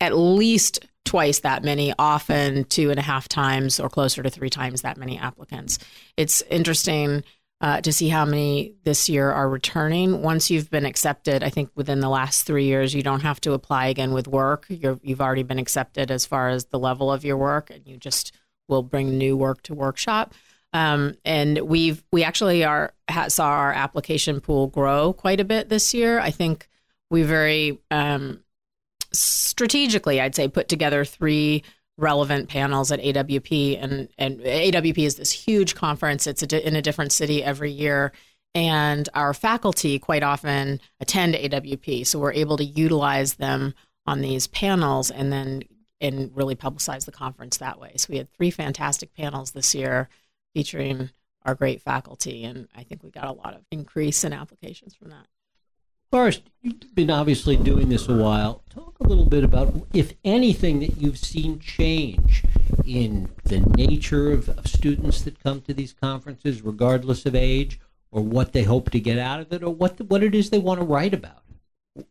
at 0.00 0.16
least 0.16 0.86
twice 1.04 1.40
that 1.40 1.64
many, 1.64 1.92
often 1.98 2.64
two 2.64 2.90
and 2.90 2.98
a 2.98 3.02
half 3.02 3.28
times 3.28 3.80
or 3.80 3.88
closer 3.88 4.22
to 4.22 4.30
three 4.30 4.50
times 4.50 4.82
that 4.82 4.96
many 4.96 5.18
applicants. 5.18 5.78
It's 6.16 6.42
interesting 6.42 7.24
uh, 7.60 7.80
to 7.82 7.92
see 7.92 8.08
how 8.08 8.24
many 8.24 8.74
this 8.84 9.08
year 9.08 9.30
are 9.30 9.48
returning. 9.48 10.22
Once 10.22 10.50
you've 10.50 10.70
been 10.70 10.86
accepted, 10.86 11.42
I 11.42 11.50
think 11.50 11.70
within 11.74 12.00
the 12.00 12.08
last 12.08 12.44
three 12.46 12.64
years, 12.64 12.94
you 12.94 13.02
don't 13.02 13.20
have 13.20 13.40
to 13.42 13.52
apply 13.52 13.86
again 13.86 14.12
with 14.12 14.26
work. 14.26 14.66
you 14.68 14.98
have 15.06 15.20
already 15.20 15.42
been 15.42 15.58
accepted 15.58 16.10
as 16.10 16.24
far 16.24 16.48
as 16.48 16.66
the 16.66 16.78
level 16.78 17.12
of 17.12 17.24
your 17.24 17.36
work, 17.36 17.70
and 17.70 17.86
you 17.86 17.98
just 17.98 18.32
will 18.68 18.82
bring 18.82 19.18
new 19.18 19.36
work 19.36 19.62
to 19.62 19.74
workshop. 19.74 20.34
Um, 20.72 21.16
and 21.24 21.58
we've 21.58 22.02
we 22.12 22.22
actually 22.22 22.64
are 22.64 22.94
saw 23.28 23.48
our 23.48 23.72
application 23.72 24.40
pool 24.40 24.68
grow 24.68 25.12
quite 25.12 25.40
a 25.40 25.44
bit 25.44 25.68
this 25.68 25.92
year. 25.92 26.20
I 26.20 26.30
think 26.30 26.68
we 27.10 27.24
very 27.24 27.80
um, 27.90 28.40
strategically, 29.12 30.20
I'd 30.20 30.34
say, 30.34 30.48
put 30.48 30.68
together 30.68 31.04
three 31.04 31.64
relevant 32.00 32.48
panels 32.48 32.90
at 32.90 33.00
AWP, 33.00 33.82
and 33.82 34.08
and 34.18 34.40
AWP 34.40 34.98
is 34.98 35.16
this 35.16 35.30
huge 35.30 35.74
conference. 35.74 36.26
It's 36.26 36.42
a, 36.42 36.66
in 36.66 36.74
a 36.74 36.82
different 36.82 37.12
city 37.12 37.44
every 37.44 37.70
year, 37.70 38.12
and 38.54 39.08
our 39.14 39.34
faculty 39.34 39.98
quite 39.98 40.22
often 40.22 40.80
attend 41.00 41.34
AWP, 41.34 42.06
so 42.06 42.18
we're 42.18 42.32
able 42.32 42.56
to 42.56 42.64
utilize 42.64 43.34
them 43.34 43.74
on 44.06 44.20
these 44.20 44.46
panels, 44.46 45.10
and 45.10 45.32
then 45.32 45.62
and 46.00 46.34
really 46.34 46.56
publicize 46.56 47.04
the 47.04 47.12
conference 47.12 47.58
that 47.58 47.78
way. 47.78 47.92
So 47.96 48.06
we 48.10 48.16
had 48.16 48.32
three 48.32 48.50
fantastic 48.50 49.14
panels 49.14 49.50
this 49.50 49.74
year 49.74 50.08
featuring 50.54 51.10
our 51.44 51.54
great 51.54 51.82
faculty, 51.82 52.44
and 52.44 52.68
I 52.74 52.82
think 52.82 53.02
we 53.02 53.10
got 53.10 53.28
a 53.28 53.32
lot 53.32 53.54
of 53.54 53.62
increase 53.70 54.24
in 54.24 54.32
applications 54.32 54.94
from 54.94 55.10
that. 55.10 55.26
Forrest, 56.10 56.42
you've 56.60 56.94
been 56.94 57.10
obviously 57.10 57.56
doing 57.56 57.88
this 57.88 58.08
a 58.08 58.16
while. 58.16 58.62
Talk 58.68 58.96
a 58.98 59.04
little 59.04 59.26
bit 59.26 59.44
about, 59.44 59.86
if 59.94 60.14
anything, 60.24 60.80
that 60.80 60.96
you've 60.96 61.18
seen 61.18 61.60
change 61.60 62.42
in 62.84 63.30
the 63.44 63.60
nature 63.60 64.32
of, 64.32 64.48
of 64.48 64.66
students 64.66 65.22
that 65.22 65.40
come 65.40 65.60
to 65.62 65.74
these 65.74 65.92
conferences, 65.92 66.62
regardless 66.62 67.26
of 67.26 67.36
age, 67.36 67.78
or 68.10 68.22
what 68.22 68.52
they 68.52 68.64
hope 68.64 68.90
to 68.90 68.98
get 68.98 69.18
out 69.18 69.40
of 69.40 69.52
it, 69.52 69.62
or 69.62 69.72
what 69.72 69.98
the, 69.98 70.04
what 70.04 70.24
it 70.24 70.34
is 70.34 70.50
they 70.50 70.58
want 70.58 70.80
to 70.80 70.86
write 70.86 71.14
about. 71.14 71.44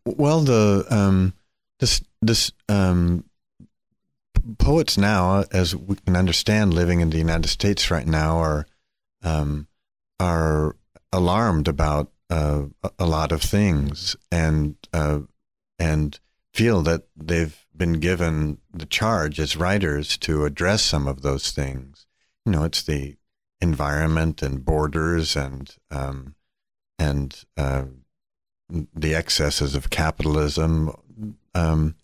Well, 0.05 0.41
the 0.41 0.85
um, 0.89 1.33
this 1.79 2.01
this 2.21 2.53
um, 2.69 3.25
poets 4.59 4.97
now, 4.97 5.43
as 5.51 5.75
we 5.75 5.95
can 5.97 6.15
understand, 6.15 6.73
living 6.73 7.01
in 7.01 7.09
the 7.09 7.17
United 7.17 7.49
States 7.49 7.91
right 7.91 8.07
now, 8.07 8.37
are 8.37 8.65
um, 9.23 9.67
are 10.21 10.77
alarmed 11.11 11.67
about 11.67 12.11
uh, 12.29 12.63
a 12.97 13.05
lot 13.05 13.31
of 13.31 13.41
things 13.41 14.15
and 14.31 14.75
uh, 14.93 15.19
and 15.77 16.19
feel 16.53 16.81
that 16.81 17.03
they've 17.15 17.65
been 17.75 17.93
given 17.93 18.57
the 18.73 18.85
charge 18.85 19.39
as 19.39 19.55
writers 19.55 20.17
to 20.17 20.45
address 20.45 20.81
some 20.83 21.07
of 21.07 21.21
those 21.21 21.51
things. 21.51 22.05
You 22.45 22.51
know, 22.51 22.63
it's 22.63 22.83
the 22.83 23.15
environment 23.61 24.41
and 24.41 24.63
borders 24.63 25.35
and 25.35 25.73
um, 25.91 26.35
and 26.97 27.43
uh, 27.57 27.85
the 28.69 29.15
excesses 29.15 29.75
of 29.75 29.89
capitalism. 29.89 30.93
Um, 31.55 31.95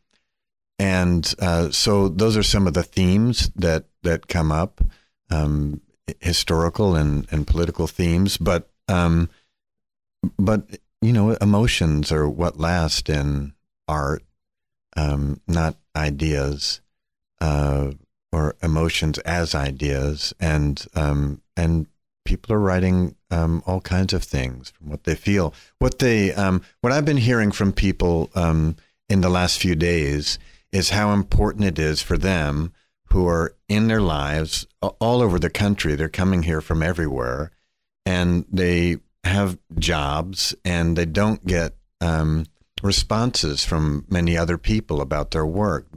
and 0.77 1.33
uh, 1.39 1.71
so 1.71 2.09
those 2.09 2.35
are 2.35 2.43
some 2.43 2.67
of 2.67 2.73
the 2.73 2.83
themes 2.83 3.49
that 3.55 3.85
that 4.03 4.27
come 4.27 4.51
up, 4.51 4.81
um, 5.29 5.81
historical 6.19 6.95
and, 6.95 7.27
and 7.31 7.47
political 7.47 7.87
themes. 7.87 8.37
But 8.37 8.69
um, 8.87 9.29
but 10.37 10.79
you 11.01 11.13
know, 11.13 11.31
emotions 11.31 12.11
are 12.11 12.27
what 12.27 12.59
last 12.59 13.09
in 13.09 13.53
art, 13.87 14.23
um, 14.97 15.39
not 15.47 15.75
ideas 15.95 16.81
uh, 17.41 17.91
or 18.31 18.55
emotions 18.63 19.17
as 19.19 19.53
ideas. 19.53 20.33
And 20.39 20.83
um, 20.95 21.41
and 21.55 21.87
people 22.23 22.55
are 22.55 22.59
writing 22.59 23.15
um, 23.29 23.61
all 23.67 23.81
kinds 23.81 24.13
of 24.13 24.23
things 24.23 24.71
from 24.71 24.89
what 24.89 25.03
they 25.03 25.15
feel. 25.15 25.53
What 25.79 25.99
they 25.99 26.33
um, 26.33 26.61
what 26.81 26.91
I've 26.91 27.05
been 27.05 27.17
hearing 27.17 27.51
from 27.51 27.71
people 27.71 28.31
in 28.35 29.21
the 29.21 29.29
last 29.29 29.59
few 29.59 29.75
days 29.75 30.39
is 30.71 30.89
how 30.89 31.13
important 31.13 31.65
it 31.65 31.79
is 31.79 32.01
for 32.01 32.17
them 32.17 32.73
who 33.09 33.27
are 33.27 33.55
in 33.69 33.87
their 33.87 34.01
lives 34.01 34.65
all 34.81 35.21
over 35.21 35.39
the 35.39 35.49
country. 35.49 35.95
They're 35.95 36.09
coming 36.09 36.43
here 36.43 36.61
from 36.61 36.81
everywhere 36.81 37.51
and 38.05 38.45
they 38.51 38.97
have 39.25 39.57
jobs 39.77 40.55
and 40.63 40.97
they 40.97 41.05
don't 41.05 41.45
get 41.45 41.75
um, 42.01 42.45
responses 42.81 43.65
from 43.65 44.05
many 44.09 44.37
other 44.37 44.57
people 44.57 45.01
about 45.01 45.31
their 45.31 45.45
work. 45.45 45.87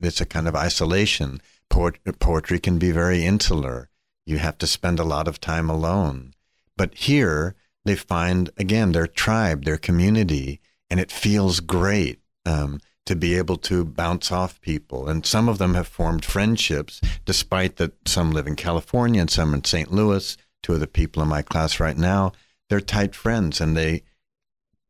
It's 0.00 0.20
a 0.20 0.26
kind 0.26 0.48
of 0.48 0.56
isolation. 0.56 1.40
Poetry 1.70 2.58
can 2.58 2.78
be 2.78 2.90
very 2.90 3.24
insular. 3.24 3.88
You 4.26 4.38
have 4.38 4.58
to 4.58 4.66
spend 4.66 4.98
a 4.98 5.04
lot 5.04 5.28
of 5.28 5.40
time 5.40 5.70
alone. 5.70 6.34
But 6.76 6.94
here 6.94 7.54
they 7.84 7.96
find, 7.96 8.50
again, 8.56 8.92
their 8.92 9.06
tribe, 9.06 9.64
their 9.64 9.78
community, 9.78 10.60
and 10.90 11.00
it 11.00 11.12
feels 11.12 11.60
great. 11.60 12.20
Um, 12.44 12.80
to 13.08 13.16
be 13.16 13.38
able 13.38 13.56
to 13.56 13.86
bounce 13.86 14.30
off 14.30 14.60
people. 14.60 15.08
And 15.08 15.24
some 15.24 15.48
of 15.48 15.56
them 15.56 15.72
have 15.72 15.88
formed 15.88 16.26
friendships, 16.26 17.00
despite 17.24 17.76
that 17.76 18.06
some 18.06 18.32
live 18.32 18.46
in 18.46 18.54
California 18.54 19.22
and 19.22 19.30
some 19.30 19.54
in 19.54 19.64
St. 19.64 19.90
Louis. 19.90 20.36
Two 20.62 20.74
of 20.74 20.80
the 20.80 20.86
people 20.86 21.22
in 21.22 21.28
my 21.30 21.40
class 21.40 21.80
right 21.80 21.96
now, 21.96 22.32
they're 22.68 22.80
tight 22.80 23.14
friends 23.14 23.60
and 23.60 23.76
they, 23.76 24.02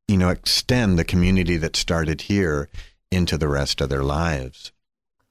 you 0.06 0.16
know, 0.16 0.28
extend 0.28 0.98
the 0.98 1.04
community 1.04 1.56
that 1.56 1.76
started 1.76 2.22
here 2.22 2.68
into 3.10 3.38
the 3.38 3.48
rest 3.48 3.80
of 3.80 3.88
their 3.88 4.02
lives. 4.02 4.72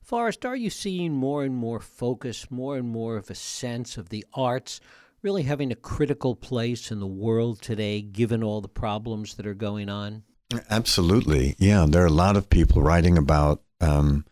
Forrest, 0.02 0.46
are 0.46 0.56
you 0.56 0.70
seeing 0.70 1.14
more 1.14 1.44
and 1.44 1.56
more 1.56 1.80
focus, 1.80 2.50
more 2.50 2.78
and 2.78 2.88
more 2.88 3.18
of 3.18 3.30
a 3.30 3.36
sense 3.36 3.98
of 3.98 4.10
the 4.10 4.26
arts 4.34 4.80
really 5.22 5.44
having 5.44 5.72
a 5.72 5.76
critical 5.76 6.36
place 6.36 6.92
in 6.92 7.00
the 7.00 7.08
world 7.08 7.62
today, 7.62 8.02
given 8.02 8.44
all 8.44 8.62
the 8.62 8.68
problems 8.68 9.36
that 9.36 9.46
are 9.46 9.54
going 9.54 9.90
on? 9.90 10.24
Absolutely, 10.70 11.56
yeah. 11.58 11.86
There 11.88 12.04
are 12.04 12.08
a 12.08 12.12
lot 12.12 12.38
of 12.38 12.50
people 12.50 12.82
writing 12.82 13.18
about 13.18 13.62
um, 13.82 14.26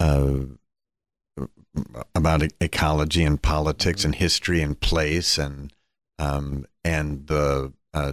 uh, 0.00 0.40
about 2.14 2.42
ecology 2.60 3.22
and 3.24 3.40
politics 3.40 4.04
and 4.04 4.14
history 4.14 4.62
and 4.62 4.80
place 4.80 5.38
and 5.38 5.72
um, 6.22 6.64
and 6.84 7.26
the 7.26 7.72
uh, 7.92 8.12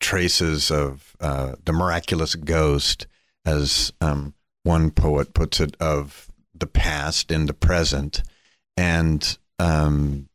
traces 0.00 0.70
of 0.70 1.14
uh, 1.20 1.54
the 1.64 1.72
miraculous 1.72 2.34
ghost, 2.34 3.06
as 3.44 3.92
um, 4.00 4.34
one 4.62 4.90
poet 4.90 5.34
puts 5.34 5.60
it, 5.60 5.76
of 5.78 6.30
the 6.54 6.66
past 6.66 7.30
in 7.30 7.46
the 7.46 7.52
present, 7.54 8.22
and 8.78 9.36
um, 9.58 10.28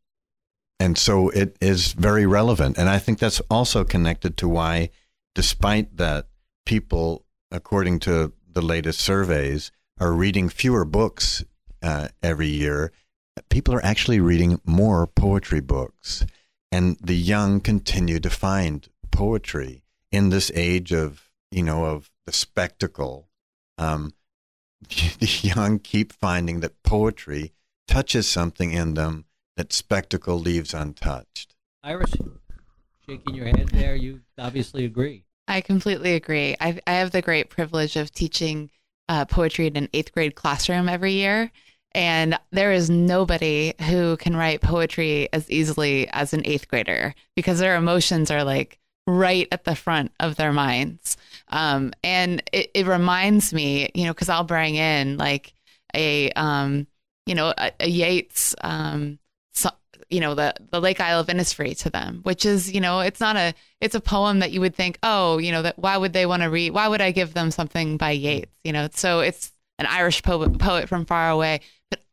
and 0.80 0.98
so 0.98 1.30
it 1.30 1.58
is 1.60 1.94
very 1.94 2.28
relevant. 2.28 2.78
And 2.78 2.90
I 2.90 3.00
think 3.00 3.18
that's 3.18 3.42
also 3.50 3.84
connected 3.84 4.38
to 4.38 4.48
why 4.48 4.90
despite 5.34 5.98
that, 5.98 6.28
people, 6.66 7.26
according 7.52 8.00
to 8.00 8.34
the 8.52 8.62
latest 8.62 9.00
surveys, 9.00 9.72
are 10.00 10.14
reading 10.14 10.50
fewer 10.50 10.86
books 10.86 11.44
uh, 11.82 12.10
every 12.22 12.48
year. 12.48 12.92
People 13.50 13.74
are 13.74 13.86
actually 13.86 14.20
reading 14.20 14.62
more 14.66 15.08
poetry 15.08 15.60
books. 15.60 16.26
And 16.76 16.98
the 16.98 17.16
young 17.16 17.62
continue 17.62 18.20
to 18.20 18.30
find 18.30 18.86
poetry 19.10 19.84
in 20.12 20.28
this 20.28 20.52
age 20.54 20.92
of, 20.92 21.32
you 21.50 21.64
know, 21.64 21.86
of 21.86 22.12
the 22.26 22.34
spectacle. 22.34 23.30
Um, 23.78 24.12
the 24.90 25.40
young 25.42 25.80
keep 25.80 26.12
finding 26.12 26.60
that 26.60 26.84
poetry 26.84 27.54
touches 27.88 28.28
something 28.28 28.74
in 28.74 28.96
them 28.96 29.24
that 29.56 29.72
spectacle 29.72 30.38
leaves 30.38 30.74
untouched. 30.74 31.56
Iris, 31.82 32.12
shaking 33.08 33.36
your 33.36 33.46
head 33.46 33.70
there, 33.70 33.96
you 33.96 34.20
obviously 34.38 34.84
agree. 34.84 35.24
I 35.48 35.62
completely 35.62 36.16
agree. 36.16 36.58
I, 36.60 36.82
I 36.86 36.96
have 36.96 37.12
the 37.12 37.22
great 37.22 37.50
privilege 37.50 37.96
of 37.96 38.12
teaching 38.12 38.70
uh, 39.08 39.24
poetry 39.24 39.68
in 39.68 39.78
an 39.78 39.88
eighth 39.94 40.12
grade 40.12 40.36
classroom 40.36 40.90
every 40.90 41.14
year. 41.14 41.54
And 41.96 42.38
there 42.52 42.74
is 42.74 42.90
nobody 42.90 43.74
who 43.88 44.18
can 44.18 44.36
write 44.36 44.60
poetry 44.60 45.30
as 45.32 45.50
easily 45.50 46.10
as 46.10 46.34
an 46.34 46.42
eighth 46.46 46.68
grader 46.68 47.16
because 47.36 47.60
their 47.60 47.78
emotions 47.78 48.30
are 48.30 48.44
like 48.44 48.80
right 49.08 49.48
at 49.52 49.64
the 49.64 49.76
front 49.76 50.12
of 50.20 50.36
their 50.36 50.52
minds. 50.52 51.16
Um, 51.50 51.94
and 52.04 52.44
it, 52.52 52.70
it 52.74 52.86
reminds 52.86 53.54
me, 53.54 53.90
you 53.94 54.04
know, 54.04 54.14
because 54.14 54.28
I'll 54.28 54.44
bring 54.44 54.76
in 54.76 55.16
like 55.18 55.54
a, 55.96 56.32
um, 56.32 56.86
you 57.26 57.34
know, 57.34 57.54
a, 57.58 57.72
a 57.80 57.88
Yeats 57.88 58.56
um, 58.62 59.18
you 60.10 60.20
know 60.20 60.36
the 60.36 60.54
the 60.70 60.80
Lake 60.80 61.00
Isle 61.00 61.20
of 61.20 61.28
Innisfree 61.28 61.78
to 61.80 61.90
them, 61.90 62.20
which 62.24 62.46
is 62.46 62.72
you 62.72 62.80
know 62.80 63.00
it's 63.00 63.20
not 63.20 63.36
a 63.36 63.54
it's 63.82 63.96
a 63.96 64.00
poem 64.00 64.40
that 64.40 64.52
you 64.52 64.62
would 64.62 64.76
think 64.76 65.00
oh 65.02 65.40
you 65.40 65.52
know 65.52 65.64
that 65.64 65.80
why 65.80 65.98
would 65.98 66.14
they 66.14 66.28
want 66.28 66.44
to 66.44 66.50
read 66.50 66.72
why 66.72 66.88
would 66.88 67.02
I 67.02 67.10
give 67.12 67.34
them 67.34 67.50
something 67.50 67.98
by 67.98 68.12
Yeats 68.12 68.52
you 68.64 68.72
know 68.72 68.88
so 68.94 69.22
it's 69.22 69.52
an 69.80 69.86
Irish 69.88 70.24
poet 70.24 70.58
poet 70.58 70.88
from 70.88 71.06
far 71.06 71.30
away, 71.30 71.62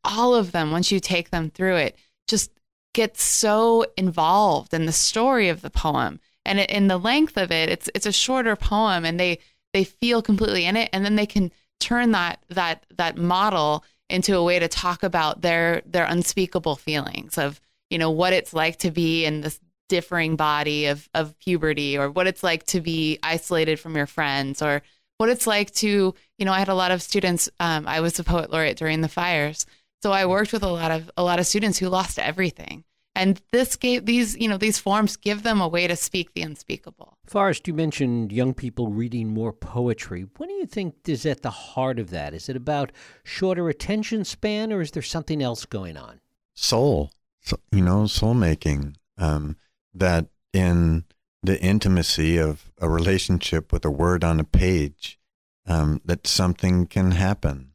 all 0.05 0.35
of 0.35 0.53
them 0.53 0.71
once 0.71 0.91
you 0.91 1.01
take 1.01 1.31
them 1.31 1.51
through 1.51 1.77
it 1.77 1.97
just 2.29 2.51
get 2.95 3.19
so 3.19 3.85
involved 3.97 4.75
in 4.75 4.87
the 4.87 4.93
story 4.93 5.49
of 5.49 5.63
the 5.63 5.71
poem 5.71 6.21
and 6.45 6.59
in 6.59 6.89
the 6.89 6.99
length 6.99 7.37
of 7.37 7.51
it 7.51 7.69
it's 7.69 7.89
it's 7.95 8.07
a 8.07 8.13
shorter 8.13 8.57
poem 8.57 9.05
and 9.05 9.19
they 9.19 9.39
they 9.73 9.85
feel 9.85 10.21
completely 10.21 10.65
in 10.65 10.77
it 10.77 10.91
and 10.93 11.05
then 11.05 11.17
they 11.17 11.27
can 11.27 11.51
turn 11.81 12.13
that 12.13 12.43
that 12.49 12.85
that 12.97 13.17
model 13.17 13.85
into 14.11 14.37
a 14.37 14.45
way 14.45 14.59
to 14.59 14.69
talk 14.69 15.03
about 15.03 15.41
their 15.41 15.83
their 15.87 16.05
unspeakable 16.05 16.77
feelings 16.77 17.39
of 17.39 17.61
you 17.93 17.99
know, 17.99 18.11
what 18.11 18.33
it's 18.33 18.55
like 18.55 18.79
to 18.79 18.91
be 18.91 19.27
in 19.27 19.43
this 19.43 19.61
differing 19.91 20.35
body 20.35 20.87
of, 20.87 21.11
of 21.13 21.39
puberty 21.39 21.99
or 21.99 22.11
what 22.11 22.27
it's 22.27 22.43
like 22.43 22.65
to 22.65 22.81
be 22.81 23.19
isolated 23.23 23.79
from 23.79 23.95
your 23.95 24.07
friends 24.07 24.63
or 24.63 24.81
what 25.19 25.29
it's 25.29 25.47
like 25.47 25.71
to, 25.73 26.15
you 26.39 26.45
know, 26.47 26.53
I 26.53 26.59
had 26.59 26.69
a 26.69 26.75
lot 26.75 26.91
of 26.91 27.03
students, 27.03 27.51
um, 27.61 27.87
I 27.87 28.01
was 28.01 28.19
a 28.19 28.25
poet 28.25 28.51
laureate 28.51 28.79
during 28.79 29.03
the 29.03 29.09
fires. 29.09 29.67
So 30.03 30.11
I 30.11 30.27
worked 30.27 30.53
with 30.53 30.65
a 30.65 30.69
lot 30.69 30.91
of 30.91 31.11
a 31.17 31.23
lot 31.23 31.39
of 31.39 31.47
students 31.47 31.79
who 31.79 31.89
lost 31.89 32.19
everything. 32.19 32.85
And 33.15 33.41
this 33.53 33.77
gave 33.77 34.07
these, 34.07 34.37
you 34.39 34.49
know, 34.49 34.57
these 34.57 34.79
forms 34.79 35.17
give 35.17 35.43
them 35.43 35.61
a 35.61 35.69
way 35.69 35.87
to 35.87 35.97
speak 35.97 36.33
the 36.33 36.41
unspeakable. 36.43 37.19
Forrest, 37.27 37.69
you 37.69 37.75
mentioned 37.75 38.33
young 38.33 38.55
people 38.55 38.89
reading 38.89 39.29
more 39.29 39.53
poetry. 39.53 40.27
What 40.39 40.49
do 40.49 40.55
you 40.55 40.67
think 40.67 40.95
is 41.07 41.27
at 41.27 41.43
the 41.43 41.51
heart 41.51 41.99
of 41.99 42.09
that? 42.11 42.33
Is 42.33 42.49
it 42.49 42.57
about 42.57 42.91
shorter 43.23 43.69
attention 43.69 44.25
span, 44.25 44.73
or 44.73 44.81
is 44.81 44.93
there 44.93 45.03
something 45.03 45.43
else 45.43 45.67
going 45.67 45.99
on? 45.99 46.21
Soul, 46.55 47.11
so, 47.43 47.59
you 47.71 47.83
know, 47.83 48.07
soul 48.07 48.35
making. 48.35 48.97
Um, 49.19 49.57
that 49.95 50.29
in 50.55 51.05
the 51.43 51.61
intimacy 51.61 52.39
of 52.39 52.73
a 52.79 52.89
relationship 52.89 53.73
with 53.73 53.85
a 53.85 53.91
word 53.91 54.25
on 54.25 54.41
a 54.41 54.45
page, 54.45 55.19
um, 55.67 56.01
that 56.07 56.27
something 56.27 56.87
can 56.87 57.11
happen. 57.11 57.73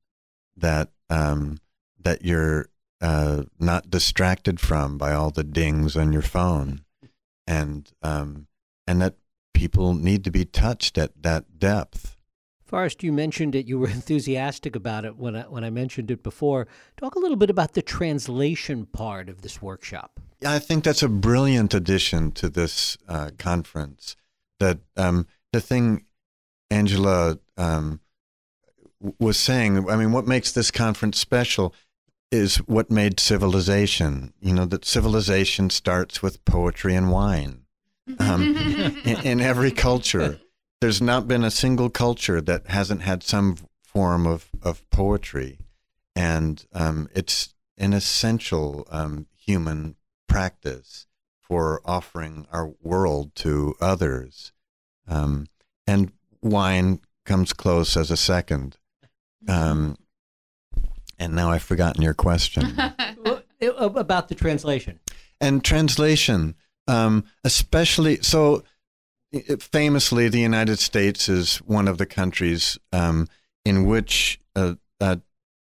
That 0.56 0.90
um, 1.12 1.60
that 2.08 2.24
you're 2.24 2.70
uh, 3.02 3.43
not 3.60 3.89
distracted 3.89 4.62
from 4.62 4.98
by 4.98 5.12
all 5.12 5.30
the 5.30 5.43
dings 5.43 5.98
on 5.98 6.13
your 6.13 6.22
phone, 6.22 6.86
and 7.46 7.91
um, 8.02 8.48
and 8.88 9.02
that 9.02 9.15
people 9.54 9.93
need 9.93 10.24
to 10.24 10.32
be 10.32 10.46
touched 10.46 10.98
at 10.98 11.22
that 11.22 11.60
depth. 11.60 12.15
Forrest, 12.63 13.04
you 13.04 13.12
mentioned 13.12 13.56
it. 13.56 13.65
You 13.65 13.78
were 13.78 13.89
enthusiastic 14.00 14.74
about 14.74 15.04
it 15.04 15.17
when 15.17 15.36
I, 15.36 15.41
when 15.41 15.65
I 15.65 15.70
mentioned 15.70 16.10
it 16.10 16.24
before. 16.24 16.65
Talk 16.96 17.15
a 17.15 17.20
little 17.20 17.36
bit 17.36 17.50
about 17.50 17.74
the 17.74 17.82
translation 17.82 18.86
part 18.86 19.28
of 19.28 19.41
this 19.41 19.62
workshop. 19.62 20.22
Yeah, 20.39 20.54
I 20.54 20.60
think 20.60 20.86
that's 20.86 21.04
a 21.04 21.10
brilliant 21.10 21.74
addition 21.74 22.32
to 22.34 22.48
this 22.48 22.98
uh, 23.10 23.32
conference. 23.38 24.15
That 24.62 24.80
um, 24.96 25.28
the 25.52 25.60
thing 25.60 26.06
Angela 26.72 27.39
um, 27.58 28.00
was 29.20 29.38
saying. 29.38 29.89
I 29.89 29.96
mean, 29.96 30.13
what 30.13 30.26
makes 30.26 30.54
this 30.54 30.72
conference 30.72 31.20
special 31.20 31.74
is 32.32 32.58
what 32.58 32.92
made 32.92 33.20
civilization. 33.20 34.34
You 34.40 34.54
know, 34.54 34.66
that 34.66 34.86
civilization 34.86 35.70
starts 35.70 36.22
with 36.22 36.44
poetry 36.46 36.96
and 36.96 37.12
wine. 37.12 37.63
Um, 38.20 38.56
in, 39.06 39.18
in, 39.26 39.42
every 39.42 39.72
culture, 39.72 40.40
there's 40.82 41.02
not 41.02 41.28
been 41.28 41.44
a 41.44 41.52
single 41.52 41.90
culture 41.90 42.42
that 42.42 42.68
hasn't 42.68 43.02
had 43.02 43.24
some 43.24 43.58
form 43.82 44.28
of, 44.28 44.50
of 44.62 44.88
poetry. 44.90 45.60
And 46.16 46.66
um, 46.74 47.10
it's 47.13 47.54
an 47.78 47.94
essential 47.94 48.88
um, 48.90 49.28
human 49.36 49.96
practice 50.28 51.06
for 51.40 51.82
offering 51.86 52.46
our 52.52 52.74
world 52.82 53.34
to 53.36 53.76
others. 53.80 54.52
Um, 55.08 55.48
and 55.86 56.12
wine 56.42 57.00
comes 57.26 57.54
close 57.54 57.96
as 57.96 58.12
a 58.12 58.18
second. 58.18 58.78
Um, 59.48 59.98
and 61.19 61.36
now 61.36 61.51
I've 61.51 61.63
forgotten 61.63 62.01
your 62.01 62.13
question. 62.13 62.77
About 63.62 64.27
the 64.27 64.36
translation. 64.36 64.99
And 65.41 65.63
translation, 65.63 66.56
um, 66.88 67.25
especially 67.43 68.21
so 68.21 68.63
famously, 69.60 70.30
the 70.30 70.39
United 70.39 70.80
States 70.80 71.27
is 71.27 71.58
one 71.58 71.88
of 71.88 71.97
the 71.97 72.06
countries 72.06 72.77
um, 72.93 73.27
in 73.65 73.86
which 73.86 74.39
uh, 74.56 74.75
uh, 75.01 75.17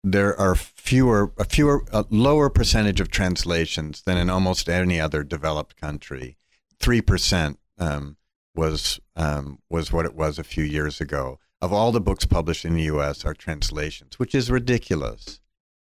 there 0.03 0.37
are 0.39 0.55
fewer, 0.55 1.31
a 1.37 1.45
fewer, 1.45 1.83
a 1.91 2.05
lower 2.09 2.49
percentage 2.49 2.99
of 2.99 3.09
translations 3.09 4.01
than 4.01 4.17
in 4.17 4.29
almost 4.29 4.67
any 4.67 4.99
other 4.99 5.23
developed 5.23 5.79
country. 5.79 6.37
Three 6.79 7.01
percent 7.01 7.59
um, 7.77 8.17
was 8.55 8.99
um, 9.15 9.59
was 9.69 9.91
what 9.91 10.05
it 10.05 10.15
was 10.15 10.37
a 10.37 10.43
few 10.43 10.63
years 10.63 10.99
ago. 10.99 11.39
Of 11.61 11.71
all 11.71 11.93
the 11.93 12.01
books 12.01 12.25
published 12.25 12.65
in 12.65 12.73
the 12.73 12.83
U.S. 12.83 13.23
are 13.23 13.33
translations, 13.33 14.19
which 14.19 14.35
is 14.35 14.51
ridiculous. 14.51 15.39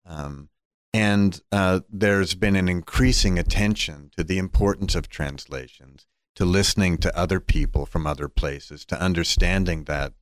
Um, 0.06 0.48
and 0.92 1.40
uh, 1.50 1.80
there's 1.90 2.36
been 2.36 2.54
an 2.54 2.68
increasing 2.68 3.38
attention 3.38 4.12
to 4.16 4.22
the 4.22 4.38
importance 4.38 4.94
of 4.94 5.08
translations, 5.08 6.06
to 6.36 6.44
listening 6.44 6.98
to 6.98 7.18
other 7.18 7.40
people 7.40 7.84
from 7.84 8.06
other 8.06 8.28
places, 8.28 8.84
to 8.86 9.00
understanding 9.00 9.84
that 9.84 10.12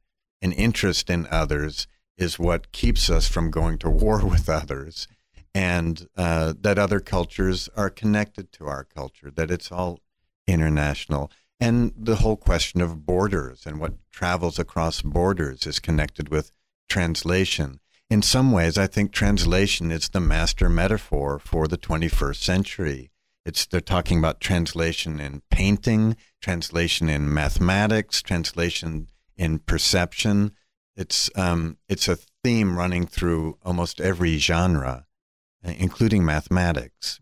an 0.40 0.52
interest 0.52 1.10
in 1.10 1.26
others 1.30 1.86
is 2.16 2.38
what 2.38 2.72
keeps 2.72 3.10
us 3.10 3.28
from 3.28 3.50
going 3.50 3.76
to 3.78 3.90
war 3.90 4.24
with 4.30 4.48
others, 4.48 5.08
and 5.54 6.08
uh, 6.16 6.54
that 6.58 6.78
other 6.78 7.00
cultures 7.00 7.68
are 7.76 7.90
connected 7.90 8.50
to 8.52 8.66
our 8.66 8.84
culture, 8.84 9.30
that 9.30 9.50
it's 9.50 9.70
all 9.70 10.00
international. 10.46 11.30
And 11.60 11.92
the 11.96 12.16
whole 12.16 12.36
question 12.36 12.80
of 12.80 13.04
borders 13.04 13.66
and 13.66 13.78
what 13.78 13.92
travels 14.10 14.58
across 14.58 15.02
borders 15.02 15.66
is 15.66 15.78
connected 15.78 16.30
with 16.30 16.50
translation 16.88 17.78
in 18.12 18.20
some 18.20 18.52
ways, 18.52 18.76
I 18.76 18.86
think 18.86 19.10
translation 19.10 19.90
is 19.90 20.10
the 20.10 20.20
master 20.20 20.68
metaphor 20.68 21.38
for 21.38 21.66
the 21.66 21.78
21st 21.78 22.36
century. 22.36 23.10
It's 23.46 23.64
they're 23.64 23.80
talking 23.80 24.18
about 24.18 24.38
translation 24.38 25.18
in 25.18 25.40
painting, 25.50 26.18
translation 26.42 27.08
in 27.08 27.32
mathematics, 27.32 28.20
translation 28.20 29.08
in 29.38 29.60
perception. 29.60 30.52
It's 30.94 31.30
um, 31.36 31.78
it's 31.88 32.06
a 32.06 32.18
theme 32.44 32.76
running 32.76 33.06
through 33.06 33.56
almost 33.62 33.98
every 33.98 34.36
genre, 34.36 35.06
including 35.64 36.22
mathematics. 36.22 37.18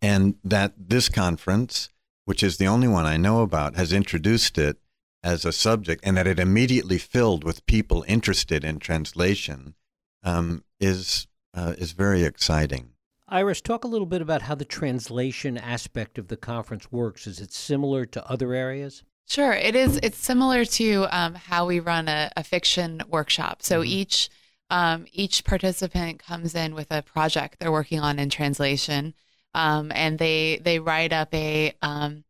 And 0.00 0.36
that 0.42 0.72
this 0.78 1.10
conference, 1.10 1.90
which 2.24 2.42
is 2.42 2.56
the 2.56 2.68
only 2.68 2.88
one 2.88 3.04
I 3.04 3.18
know 3.18 3.42
about, 3.42 3.76
has 3.76 3.92
introduced 3.92 4.56
it 4.56 4.78
as 5.22 5.44
a 5.44 5.52
subject 5.52 6.02
and 6.04 6.16
that 6.16 6.26
it 6.26 6.38
immediately 6.38 6.98
filled 6.98 7.44
with 7.44 7.66
people 7.66 8.04
interested 8.08 8.64
in 8.64 8.78
translation 8.78 9.74
um, 10.22 10.64
is 10.80 11.26
uh, 11.54 11.74
is 11.78 11.92
very 11.92 12.24
exciting. 12.24 12.90
Iris, 13.28 13.60
talk 13.60 13.84
a 13.84 13.88
little 13.88 14.06
bit 14.06 14.22
about 14.22 14.42
how 14.42 14.54
the 14.54 14.64
translation 14.64 15.56
aspect 15.56 16.18
of 16.18 16.28
the 16.28 16.36
conference 16.36 16.90
works. 16.92 17.26
Is 17.26 17.40
it 17.40 17.52
similar 17.52 18.04
to 18.06 18.30
other 18.30 18.52
areas? 18.52 19.02
Sure, 19.28 19.52
it 19.52 19.74
is. 19.74 19.98
It's 20.02 20.18
similar 20.18 20.64
to 20.64 21.06
um, 21.10 21.34
how 21.34 21.66
we 21.66 21.80
run 21.80 22.08
a, 22.08 22.30
a 22.36 22.44
fiction 22.44 23.02
workshop. 23.08 23.62
So 23.62 23.80
mm-hmm. 23.80 23.90
each 23.90 24.28
um, 24.70 25.06
each 25.12 25.44
participant 25.44 26.22
comes 26.22 26.54
in 26.54 26.74
with 26.74 26.90
a 26.90 27.02
project 27.02 27.58
they're 27.58 27.72
working 27.72 28.00
on 28.00 28.18
in 28.18 28.30
translation, 28.30 29.14
um, 29.54 29.92
and 29.94 30.18
they 30.18 30.60
they 30.62 30.78
write 30.78 31.12
up 31.12 31.32
a 31.34 31.74
um, 31.82 32.24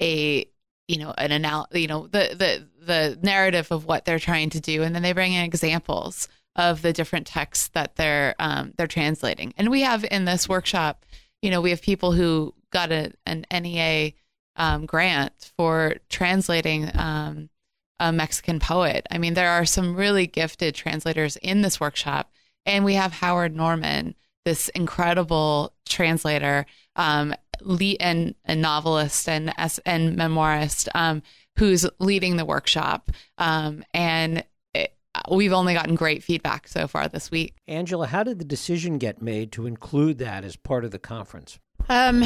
a 0.00 0.46
you 0.88 0.98
know 0.98 1.14
an 1.16 1.32
anal 1.32 1.66
you 1.72 1.86
know 1.86 2.06
the 2.08 2.34
the 2.36 2.68
the 2.84 3.18
narrative 3.22 3.70
of 3.70 3.84
what 3.84 4.04
they're 4.04 4.18
trying 4.18 4.50
to 4.50 4.60
do. 4.60 4.82
And 4.82 4.94
then 4.94 5.02
they 5.02 5.12
bring 5.12 5.32
in 5.32 5.44
examples 5.44 6.28
of 6.56 6.82
the 6.82 6.92
different 6.92 7.26
texts 7.26 7.68
that 7.68 7.96
they're 7.96 8.34
um, 8.38 8.74
they're 8.76 8.86
translating. 8.86 9.54
And 9.56 9.70
we 9.70 9.82
have 9.82 10.04
in 10.10 10.24
this 10.24 10.48
workshop 10.48 11.04
you 11.40 11.50
know 11.50 11.60
we 11.60 11.70
have 11.70 11.82
people 11.82 12.12
who 12.12 12.54
got 12.70 12.92
a, 12.92 13.12
an 13.26 13.46
NEA 13.52 14.12
um, 14.56 14.86
grant 14.86 15.52
for 15.56 15.94
translating 16.08 16.90
um, 16.94 17.48
a 17.98 18.12
Mexican 18.12 18.58
poet. 18.60 19.06
I 19.10 19.18
mean 19.18 19.34
there 19.34 19.50
are 19.50 19.64
some 19.64 19.96
really 19.96 20.26
gifted 20.26 20.74
translators 20.74 21.36
in 21.36 21.62
this 21.62 21.80
workshop. 21.80 22.30
And 22.64 22.84
we 22.84 22.94
have 22.94 23.12
Howard 23.12 23.56
Norman 23.56 24.14
this 24.44 24.68
incredible 24.70 25.72
translator 25.86 26.66
um, 26.96 27.34
and 28.00 28.34
a 28.44 28.54
novelist 28.54 29.28
and 29.28 29.52
and 29.86 30.16
memoirist 30.16 30.88
um, 30.94 31.22
who's 31.58 31.86
leading 31.98 32.36
the 32.36 32.44
workshop. 32.44 33.10
Um, 33.38 33.84
and 33.92 34.44
it, 34.74 34.94
we've 35.30 35.52
only 35.52 35.74
gotten 35.74 35.94
great 35.94 36.22
feedback 36.22 36.68
so 36.68 36.86
far 36.86 37.08
this 37.08 37.30
week. 37.30 37.54
Angela, 37.68 38.06
how 38.06 38.22
did 38.22 38.38
the 38.38 38.44
decision 38.44 38.98
get 38.98 39.20
made 39.20 39.52
to 39.52 39.66
include 39.66 40.18
that 40.18 40.44
as 40.44 40.56
part 40.56 40.84
of 40.84 40.90
the 40.90 40.98
conference? 40.98 41.58
Um, 41.88 42.24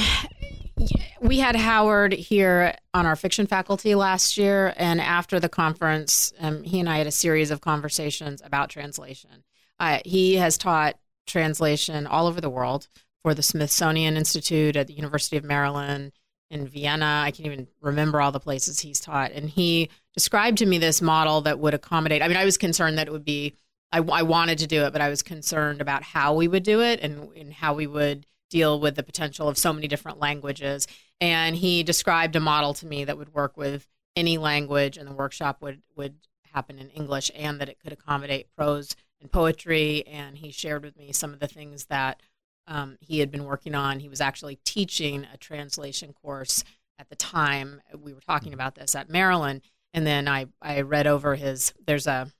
we 1.20 1.38
had 1.38 1.57
Howard 1.57 2.12
here 2.12 2.77
on 2.92 3.07
our 3.07 3.16
fiction 3.16 3.46
faculty 3.46 3.94
last 3.94 4.37
year, 4.37 4.75
and 4.77 5.01
after 5.01 5.40
the 5.40 5.49
conference, 5.49 6.33
um, 6.40 6.62
he 6.62 6.81
and 6.81 6.88
I 6.88 6.99
had 6.99 7.07
a 7.07 7.12
series 7.12 7.51
of 7.51 7.61
conversations 7.61 8.42
about 8.44 8.68
translation. 8.68 9.44
Uh, 9.81 9.99
he 10.05 10.37
has 10.37 10.59
taught 10.59 10.99
translation 11.27 12.07
all 12.07 12.27
over 12.27 12.40
the 12.40 12.51
world 12.51 12.88
for 13.26 13.34
the 13.34 13.42
Smithsonian 13.42 14.16
Institute 14.16 14.76
at 14.76 14.86
the 14.86 14.92
University 14.92 15.36
of 15.36 15.42
Maryland 15.42 16.12
in 16.48 16.64
Vienna. 16.68 17.22
I 17.24 17.32
can't 17.32 17.46
even 17.46 17.66
remember 17.80 18.20
all 18.20 18.30
the 18.30 18.38
places 18.38 18.78
he's 18.78 19.00
taught. 19.00 19.32
And 19.32 19.50
he 19.50 19.90
described 20.14 20.58
to 20.58 20.66
me 20.66 20.78
this 20.78 21.02
model 21.02 21.40
that 21.40 21.58
would 21.58 21.74
accommodate. 21.74 22.22
I 22.22 22.28
mean, 22.28 22.36
I 22.36 22.44
was 22.44 22.56
concerned 22.56 22.98
that 22.98 23.08
it 23.08 23.10
would 23.10 23.24
be, 23.24 23.56
I, 23.90 23.98
I 23.98 24.22
wanted 24.22 24.58
to 24.58 24.68
do 24.68 24.84
it, 24.84 24.92
but 24.92 25.02
I 25.02 25.08
was 25.08 25.24
concerned 25.24 25.80
about 25.80 26.04
how 26.04 26.34
we 26.34 26.46
would 26.46 26.62
do 26.62 26.82
it 26.82 27.00
and, 27.02 27.36
and 27.36 27.52
how 27.52 27.74
we 27.74 27.88
would 27.88 28.26
deal 28.48 28.78
with 28.78 28.94
the 28.94 29.02
potential 29.02 29.48
of 29.48 29.58
so 29.58 29.72
many 29.72 29.88
different 29.88 30.20
languages. 30.20 30.86
And 31.20 31.56
he 31.56 31.82
described 31.82 32.36
a 32.36 32.40
model 32.40 32.74
to 32.74 32.86
me 32.86 33.02
that 33.02 33.18
would 33.18 33.34
work 33.34 33.56
with 33.56 33.88
any 34.14 34.38
language, 34.38 34.96
and 34.96 35.08
the 35.08 35.12
workshop 35.12 35.62
would 35.62 35.82
would 35.96 36.14
happen 36.54 36.78
in 36.78 36.90
English, 36.90 37.32
and 37.34 37.60
that 37.60 37.68
it 37.68 37.80
could 37.80 37.92
accommodate 37.92 38.54
prose 38.56 38.94
and 39.20 39.32
poetry. 39.32 40.06
And 40.06 40.38
he 40.38 40.52
shared 40.52 40.84
with 40.84 40.96
me 40.96 41.10
some 41.10 41.32
of 41.32 41.40
the 41.40 41.48
things 41.48 41.86
that 41.86 42.22
um, 42.66 42.96
he 43.00 43.20
had 43.20 43.31
been 43.31 43.44
working 43.44 43.74
on. 43.74 44.00
He 44.00 44.09
was 44.09 44.20
actually 44.20 44.59
teaching 44.64 45.26
a 45.33 45.37
translation 45.37 46.12
course 46.12 46.64
at 46.98 47.09
the 47.09 47.16
time 47.16 47.81
we 47.98 48.12
were 48.12 48.20
talking 48.20 48.52
about 48.52 48.74
this 48.74 48.94
at 48.94 49.11
Maryland. 49.11 49.62
And 49.94 50.07
then 50.07 50.29
I, 50.29 50.46
I 50.61 50.81
read 50.83 51.07
over 51.07 51.37
his, 51.37 51.72
there's 51.87 52.07
a, 52.07 52.31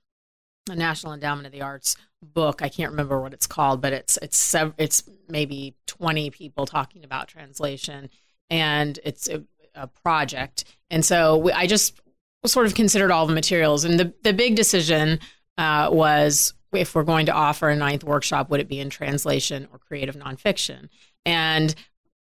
a 0.69 0.75
National 0.75 1.13
Endowment 1.13 1.45
of 1.45 1.51
the 1.51 1.61
Arts 1.61 1.95
book. 2.21 2.61
I 2.61 2.69
can't 2.69 2.91
remember 2.91 3.21
what 3.21 3.33
it's 3.33 3.47
called, 3.47 3.81
but 3.81 3.93
it's 3.93 4.17
it's 4.21 4.55
it's 4.77 5.03
maybe 5.29 5.75
20 5.87 6.29
people 6.31 6.65
talking 6.65 7.03
about 7.03 7.27
translation, 7.27 8.09
and 8.49 8.99
it's 9.03 9.29
a, 9.29 9.43
a 9.75 9.87
project. 9.87 10.65
And 10.89 11.05
so 11.05 11.37
we, 11.37 11.51
I 11.51 11.67
just 11.67 11.99
sort 12.45 12.65
of 12.65 12.75
considered 12.75 13.11
all 13.11 13.27
the 13.27 13.33
materials, 13.33 13.83
and 13.85 13.99
the 13.99 14.13
the 14.23 14.33
big 14.33 14.55
decision 14.55 15.19
uh, 15.57 15.89
was 15.91 16.53
if 16.73 16.95
we're 16.95 17.03
going 17.03 17.25
to 17.27 17.33
offer 17.33 17.69
a 17.69 17.75
ninth 17.75 18.03
workshop, 18.03 18.49
would 18.49 18.59
it 18.59 18.67
be 18.67 18.79
in 18.79 18.89
translation 18.89 19.67
or 19.71 19.79
creative 19.79 20.15
nonfiction? 20.15 20.89
And 21.25 21.73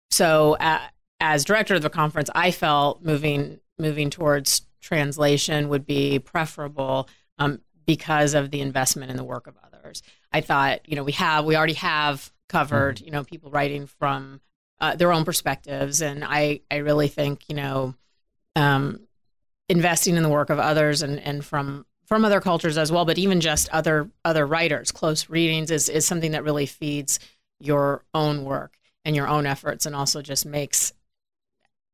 so, 0.10 0.56
uh, 0.60 0.80
as 1.20 1.46
director 1.46 1.76
of 1.76 1.82
the 1.82 1.90
conference, 1.90 2.30
I 2.36 2.52
felt 2.52 3.04
moving 3.04 3.60
moving 3.80 4.10
towards 4.10 4.62
translation 4.82 5.70
would 5.70 5.86
be 5.86 6.20
preferable 6.20 7.10
um, 7.38 7.62
because 7.86 8.34
of 8.34 8.52
the 8.52 8.62
investment 8.62 9.12
in 9.12 9.18
the 9.18 9.24
work 9.24 9.48
of 9.48 9.56
others. 9.66 10.02
I 10.32 10.42
thought, 10.42 10.88
you 10.88 10.96
know, 10.96 11.04
we 11.04 11.14
have 11.14 11.46
we 11.46 11.56
already 11.56 11.74
have 11.74 12.32
covered, 12.50 12.98
mm-hmm. 12.98 13.06
you 13.06 13.12
know, 13.12 13.24
people 13.24 13.52
writing 13.52 13.88
from 13.88 14.42
uh, 14.80 14.96
their 14.96 15.12
own 15.12 15.26
perspectives, 15.26 16.02
and 16.02 16.24
I 16.24 16.62
I 16.70 16.78
really 16.78 17.08
think, 17.08 17.50
you 17.50 17.56
know, 17.56 17.96
um, 18.56 19.02
investing 19.70 20.16
in 20.16 20.24
the 20.24 20.30
work 20.30 20.50
of 20.50 20.60
others 20.60 21.02
and 21.02 21.20
and 21.20 21.44
from 21.44 21.86
from 22.08 22.24
other 22.24 22.42
cultures 22.42 22.78
as 22.78 22.92
well, 22.92 23.06
but 23.06 23.18
even 23.18 23.42
just 23.42 23.70
other 23.70 24.10
other 24.26 24.48
writers, 24.48 24.92
close 24.92 25.30
readings 25.30 25.72
is 25.72 25.90
is 25.90 26.08
something 26.08 26.32
that 26.32 26.44
really 26.44 26.66
feeds 26.66 27.20
your 27.60 28.04
own 28.14 28.44
work 28.46 28.74
and 29.06 29.16
your 29.16 29.28
own 29.28 29.46
efforts, 29.46 29.86
and 29.86 29.96
also 29.96 30.22
just 30.22 30.46
makes 30.46 30.94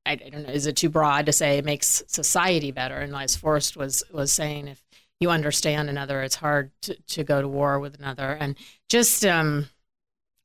I, 0.06 0.16
don't 0.16 0.44
know 0.44 0.50
is 0.50 0.68
it 0.68 0.76
too 0.76 0.90
broad 0.90 1.26
to 1.26 1.34
say 1.34 1.58
it 1.58 1.66
makes 1.66 2.04
society 2.08 2.72
better? 2.72 2.98
And 2.98 3.16
as 3.16 3.36
Forrest 3.36 3.76
was 3.76 4.04
was 4.12 4.32
saying, 4.32 4.68
if 4.68 4.84
you 5.20 5.30
understand 5.30 5.90
another, 5.90 6.22
it's 6.22 6.36
hard 6.36 6.72
to, 6.84 6.96
to 6.96 7.24
go 7.24 7.42
to 7.42 7.48
war 7.48 7.80
with 7.80 7.98
another, 7.98 8.32
and 8.40 8.56
just 8.90 9.26
um, 9.26 9.68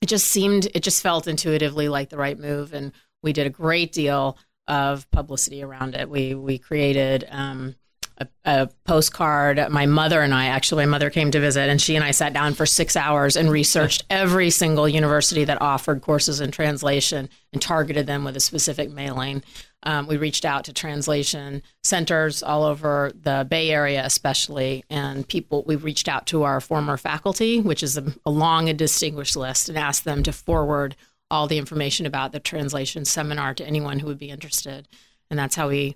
it 0.01 0.07
just 0.07 0.29
seemed 0.29 0.69
it 0.75 0.83
just 0.83 1.03
felt 1.03 1.27
intuitively 1.27 1.89
like 1.89 2.09
the 2.09 2.17
right 2.17 2.39
move, 2.39 2.73
and 2.73 2.93
we 3.23 3.33
did 3.33 3.47
a 3.47 3.51
great 3.51 3.93
deal 3.93 4.39
of 4.67 5.11
publicity 5.11 5.63
around 5.63 5.95
it. 5.95 6.09
We 6.09 6.35
we 6.35 6.59
created. 6.59 7.27
Um, 7.31 7.75
a, 8.19 8.27
a, 8.45 8.67
postcard. 8.85 9.71
My 9.71 9.87
mother 9.87 10.21
and 10.21 10.35
I, 10.35 10.47
actually, 10.47 10.85
my 10.87 10.91
mother 10.91 11.11
came 11.11 11.31
to 11.31 11.41
visit, 11.41 11.69
and 11.69 11.81
she 11.81 11.97
and 11.97 12.05
I 12.05 12.11
sat 12.11 12.33
down 12.33 12.55
for 12.55 12.67
six 12.67 12.97
hours 12.97 13.37
and 13.37 13.51
researched 13.51 14.05
every 14.11 14.51
single 14.51 14.89
university 14.89 15.45
that 15.45 15.61
offered 15.63 16.03
courses 16.03 16.41
in 16.41 16.51
translation 16.51 17.29
and 17.53 17.63
targeted 17.63 18.07
them 18.07 18.25
with 18.25 18.37
a 18.37 18.41
specific 18.41 18.91
mailing. 18.91 19.43
Um, 19.85 20.07
we 20.09 20.17
reached 20.17 20.45
out 20.45 20.65
to 20.65 20.73
translation 20.73 21.63
centers 21.85 22.43
all 22.43 22.65
over 22.65 23.13
the 23.15 23.47
Bay 23.49 23.71
Area, 23.71 24.05
especially, 24.05 24.85
and 24.91 25.27
people. 25.27 25.63
We 25.67 25.77
reached 25.77 26.09
out 26.09 26.27
to 26.29 26.43
our 26.43 26.61
former 26.61 26.97
faculty, 26.97 27.61
which 27.61 27.83
is 27.83 27.97
a, 27.97 28.13
a 28.27 28.31
long 28.31 28.69
and 28.69 28.79
distinguished 28.79 29.37
list, 29.37 29.69
and 29.69 29.79
asked 29.79 30.05
them 30.05 30.23
to 30.25 30.33
forward 30.33 30.97
all 31.31 31.47
the 31.47 31.59
information 31.59 32.07
about 32.07 32.33
the 32.33 32.41
translation 32.41 33.05
seminar 33.05 33.55
to 33.55 33.67
anyone 33.67 34.01
who 34.01 34.07
would 34.07 34.19
be 34.19 34.31
interested. 34.31 34.89
And 35.31 35.39
that's 35.39 35.55
how 35.55 35.69
we 35.69 35.95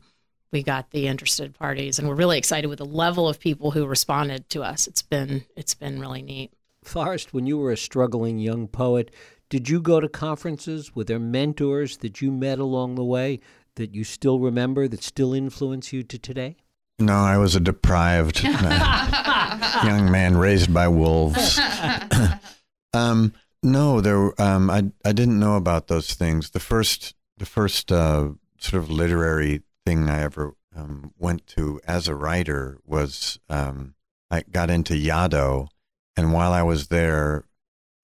we 0.53 0.63
got 0.63 0.91
the 0.91 1.07
interested 1.07 1.55
parties 1.55 1.99
and 1.99 2.07
we're 2.07 2.15
really 2.15 2.39
excited 2.39 2.69
with 2.69 2.79
the 2.79 2.85
level 2.85 3.29
of 3.29 3.41
people 3.41 3.71
who 3.71 3.87
responded 3.87 4.49
to 4.51 4.63
us. 4.63 4.87
It's 4.87 5.03
been 5.03 5.45
it's 5.57 5.75
been 5.75 5.99
really 5.99 6.23
neat. 6.23 6.53
Forrest 6.85 7.33
when 7.33 7.47
you 7.47 7.59
were 7.59 7.73
a 7.73 7.77
struggling 7.77 8.39
young 8.39 8.69
poet 8.69 9.11
did 9.49 9.69
you 9.69 9.83
go 9.83 10.01
to 10.01 10.09
conferences? 10.09 10.95
Were 10.95 11.05
there 11.05 11.19
mentors 11.19 11.99
that 11.99 12.23
you 12.23 12.33
met 12.33 12.59
along 12.59 12.95
the 12.95 13.05
way 13.05 13.41
that 13.75 13.95
you 13.95 14.03
still 14.03 14.39
remember 14.39 14.89
that 14.89 15.03
still 15.03 15.35
influence 15.35 15.93
you 15.93 16.03
to 16.03 16.19
today? 16.19 16.57
No 16.99 17.15
i 17.15 17.39
was 17.39 17.57
a 17.57 17.61
deprived 17.61 18.43
young 19.85 20.11
man 20.11 20.37
raised 20.37 20.73
by 20.73 20.89
wolves. 20.89 21.59
Um, 22.95 23.33
no 23.63 24.03
there 24.03 24.39
um, 24.39 24.69
I, 24.69 24.91
I 25.03 25.13
didn't 25.13 25.41
know 25.41 25.57
about 25.57 25.87
those 25.87 26.13
things. 26.13 26.51
The 26.51 26.61
first 26.61 27.15
the 27.39 27.47
first 27.47 27.91
uh, 27.91 28.33
sort 28.59 28.83
of 28.83 28.91
literary 28.91 29.63
thing 29.85 30.09
I 30.09 30.23
ever 30.23 30.55
um, 30.75 31.13
went 31.19 31.47
to 31.49 31.81
as 31.87 32.09
a 32.09 32.15
writer 32.15 32.79
was 32.87 33.39
um, 33.49 33.95
I 34.31 34.43
got 34.51 34.71
into 34.71 34.95
Yaddo, 34.95 35.69
and 36.17 36.33
while 36.33 36.53
I 36.53 36.63
was 36.63 36.89
there, 36.89 37.45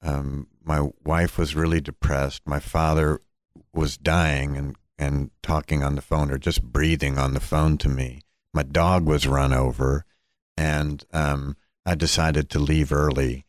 um, 0.02 0.48
my 0.62 0.88
wife 1.04 1.38
was 1.38 1.54
really 1.54 1.80
depressed. 1.80 2.42
My 2.46 2.60
father 2.60 3.20
was 3.72 3.96
dying 3.96 4.56
and 4.56 4.76
and 4.98 5.30
talking 5.42 5.82
on 5.82 5.94
the 5.94 6.02
phone 6.02 6.30
or 6.30 6.38
just 6.38 6.62
breathing 6.62 7.18
on 7.18 7.32
the 7.32 7.40
phone 7.40 7.78
to 7.78 7.88
me. 7.88 8.20
My 8.52 8.64
dog 8.64 9.06
was 9.06 9.28
run 9.28 9.52
over, 9.52 10.04
and 10.56 11.04
um, 11.12 11.56
I 11.86 11.94
decided 11.94 12.50
to 12.50 12.58
leave 12.58 12.92
early. 12.92 13.44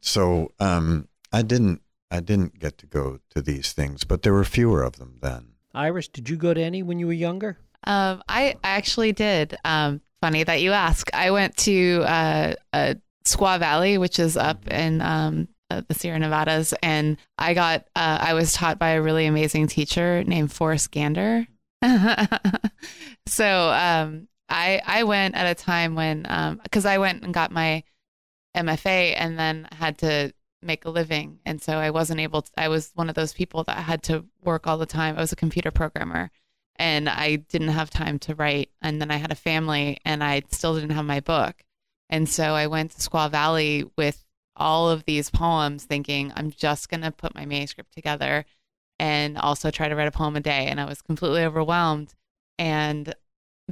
So 0.00 0.52
um, 0.58 1.08
I 1.32 1.42
didn't 1.42 1.82
I 2.10 2.20
didn't 2.20 2.58
get 2.58 2.78
to 2.78 2.86
go 2.86 3.18
to 3.30 3.42
these 3.42 3.72
things, 3.72 4.04
but 4.04 4.22
there 4.22 4.32
were 4.32 4.44
fewer 4.44 4.82
of 4.82 4.96
them 4.96 5.18
then. 5.20 5.48
Iris, 5.74 6.08
did 6.08 6.30
you 6.30 6.36
go 6.36 6.54
to 6.54 6.60
any 6.60 6.82
when 6.82 6.98
you 6.98 7.06
were 7.06 7.12
younger? 7.12 7.58
Um, 7.84 8.22
I 8.28 8.56
actually 8.64 9.12
did. 9.12 9.56
Um, 9.64 10.00
funny 10.20 10.44
that 10.44 10.60
you 10.60 10.72
ask. 10.72 11.08
I 11.14 11.30
went 11.30 11.56
to 11.58 12.02
uh, 12.04 12.54
uh, 12.72 12.94
Squaw 13.24 13.58
Valley, 13.58 13.98
which 13.98 14.18
is 14.18 14.36
up 14.36 14.66
in 14.68 15.00
um, 15.00 15.48
uh, 15.70 15.82
the 15.88 15.94
Sierra 15.94 16.18
Nevadas, 16.18 16.74
and 16.82 17.16
I 17.38 17.54
got 17.54 17.86
uh, 17.94 18.18
I 18.20 18.34
was 18.34 18.52
taught 18.52 18.78
by 18.78 18.90
a 18.90 19.02
really 19.02 19.26
amazing 19.26 19.66
teacher 19.68 20.24
named 20.24 20.52
Forrest 20.52 20.90
Gander. 20.90 21.46
so 23.26 23.70
um, 23.70 24.28
I 24.48 24.80
I 24.84 25.04
went 25.04 25.34
at 25.34 25.46
a 25.46 25.62
time 25.62 25.94
when 25.94 26.22
because 26.62 26.86
um, 26.86 26.92
I 26.92 26.98
went 26.98 27.22
and 27.22 27.34
got 27.34 27.50
my 27.50 27.82
MFA 28.56 29.14
and 29.16 29.38
then 29.38 29.68
had 29.72 29.98
to 29.98 30.32
make 30.62 30.84
a 30.84 30.90
living, 30.90 31.40
and 31.44 31.60
so 31.60 31.74
I 31.74 31.90
wasn't 31.90 32.20
able. 32.20 32.42
To, 32.42 32.50
I 32.56 32.68
was 32.68 32.90
one 32.94 33.08
of 33.08 33.14
those 33.14 33.32
people 33.32 33.64
that 33.64 33.76
had 33.78 34.02
to 34.04 34.24
work 34.42 34.66
all 34.66 34.78
the 34.78 34.86
time. 34.86 35.16
I 35.16 35.20
was 35.20 35.32
a 35.32 35.36
computer 35.36 35.70
programmer 35.70 36.30
and 36.78 37.08
I 37.08 37.36
didn't 37.36 37.68
have 37.68 37.90
time 37.90 38.18
to 38.20 38.34
write. 38.34 38.70
And 38.82 39.00
then 39.00 39.10
I 39.10 39.16
had 39.16 39.32
a 39.32 39.36
family 39.36 39.98
and 40.04 40.22
I 40.22 40.42
still 40.50 40.74
didn't 40.74 40.90
have 40.90 41.04
my 41.04 41.20
book. 41.20 41.62
And 42.08 42.28
so 42.28 42.54
I 42.54 42.66
went 42.66 42.92
to 42.92 42.98
Squaw 42.98 43.30
Valley 43.30 43.84
with 43.96 44.24
all 44.56 44.88
of 44.88 45.04
these 45.04 45.30
poems, 45.30 45.84
thinking 45.84 46.32
I'm 46.34 46.50
just 46.50 46.88
going 46.88 47.02
to 47.02 47.10
put 47.10 47.34
my 47.34 47.44
manuscript 47.44 47.92
together 47.92 48.44
and 48.98 49.36
also 49.36 49.70
try 49.70 49.88
to 49.88 49.96
write 49.96 50.08
a 50.08 50.12
poem 50.12 50.36
a 50.36 50.40
day. 50.40 50.66
And 50.66 50.80
I 50.80 50.84
was 50.84 51.02
completely 51.02 51.44
overwhelmed. 51.44 52.14
And 52.58 53.14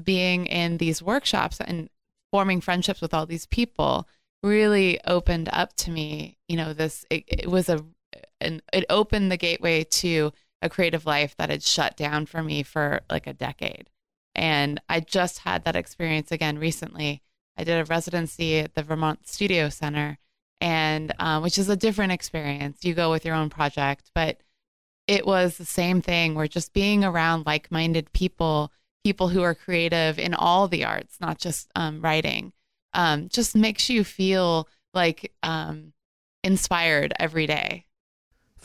being 0.02 0.46
in 0.46 0.78
these 0.78 1.02
workshops 1.02 1.60
and 1.60 1.88
forming 2.32 2.60
friendships 2.60 3.00
with 3.00 3.14
all 3.14 3.26
these 3.26 3.46
people 3.46 4.08
really 4.42 5.00
opened 5.06 5.48
up 5.52 5.74
to 5.76 5.90
me, 5.90 6.36
you 6.48 6.56
know, 6.56 6.72
this, 6.72 7.06
it, 7.10 7.24
it 7.28 7.50
was 7.50 7.68
a, 7.68 7.84
and 8.40 8.62
it 8.72 8.84
opened 8.90 9.30
the 9.30 9.36
gateway 9.36 9.84
to 9.84 10.32
a 10.64 10.70
creative 10.70 11.04
life 11.04 11.36
that 11.36 11.50
had 11.50 11.62
shut 11.62 11.96
down 11.96 12.24
for 12.24 12.42
me 12.42 12.62
for 12.62 13.02
like 13.10 13.26
a 13.26 13.34
decade. 13.34 13.90
And 14.34 14.80
I 14.88 14.98
just 15.00 15.40
had 15.40 15.64
that 15.64 15.76
experience 15.76 16.32
again 16.32 16.58
recently. 16.58 17.22
I 17.56 17.64
did 17.64 17.78
a 17.78 17.84
residency 17.84 18.58
at 18.58 18.74
the 18.74 18.82
Vermont 18.82 19.28
Studio 19.28 19.68
Center, 19.68 20.18
and 20.60 21.12
um, 21.20 21.42
which 21.42 21.58
is 21.58 21.68
a 21.68 21.76
different 21.76 22.12
experience. 22.12 22.78
You 22.82 22.94
go 22.94 23.10
with 23.10 23.24
your 23.24 23.34
own 23.34 23.50
project, 23.50 24.10
but 24.14 24.40
it 25.06 25.26
was 25.26 25.58
the 25.58 25.66
same 25.66 26.00
thing. 26.00 26.34
We're 26.34 26.48
just 26.48 26.72
being 26.72 27.04
around 27.04 27.44
like 27.44 27.70
minded 27.70 28.12
people, 28.14 28.72
people 29.04 29.28
who 29.28 29.42
are 29.42 29.54
creative 29.54 30.18
in 30.18 30.32
all 30.32 30.66
the 30.66 30.84
arts, 30.84 31.18
not 31.20 31.38
just 31.38 31.70
um, 31.76 32.00
writing, 32.00 32.52
um, 32.94 33.28
just 33.28 33.54
makes 33.54 33.90
you 33.90 34.02
feel 34.02 34.66
like 34.94 35.30
um, 35.42 35.92
inspired 36.42 37.12
every 37.20 37.46
day. 37.46 37.83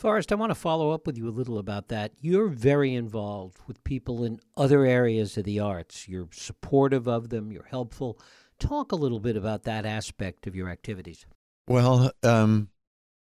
Forrest, 0.00 0.32
I 0.32 0.36
want 0.36 0.48
to 0.48 0.54
follow 0.54 0.92
up 0.92 1.06
with 1.06 1.18
you 1.18 1.28
a 1.28 1.30
little 1.30 1.58
about 1.58 1.88
that. 1.88 2.12
You're 2.22 2.48
very 2.48 2.94
involved 2.94 3.58
with 3.66 3.84
people 3.84 4.24
in 4.24 4.40
other 4.56 4.86
areas 4.86 5.36
of 5.36 5.44
the 5.44 5.60
arts. 5.60 6.08
You're 6.08 6.30
supportive 6.32 7.06
of 7.06 7.28
them, 7.28 7.52
you're 7.52 7.68
helpful. 7.68 8.18
Talk 8.58 8.92
a 8.92 8.96
little 8.96 9.20
bit 9.20 9.36
about 9.36 9.64
that 9.64 9.84
aspect 9.84 10.46
of 10.46 10.56
your 10.56 10.70
activities. 10.70 11.26
Well, 11.68 12.12
um, 12.22 12.70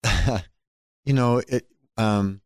you 1.04 1.12
know, 1.12 1.40
it, 1.46 1.68
um, 1.96 2.40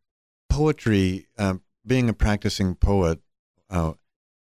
poetry, 0.50 1.26
uh, 1.38 1.54
being 1.86 2.10
a 2.10 2.14
practicing 2.14 2.74
poet 2.74 3.20
uh, 3.70 3.94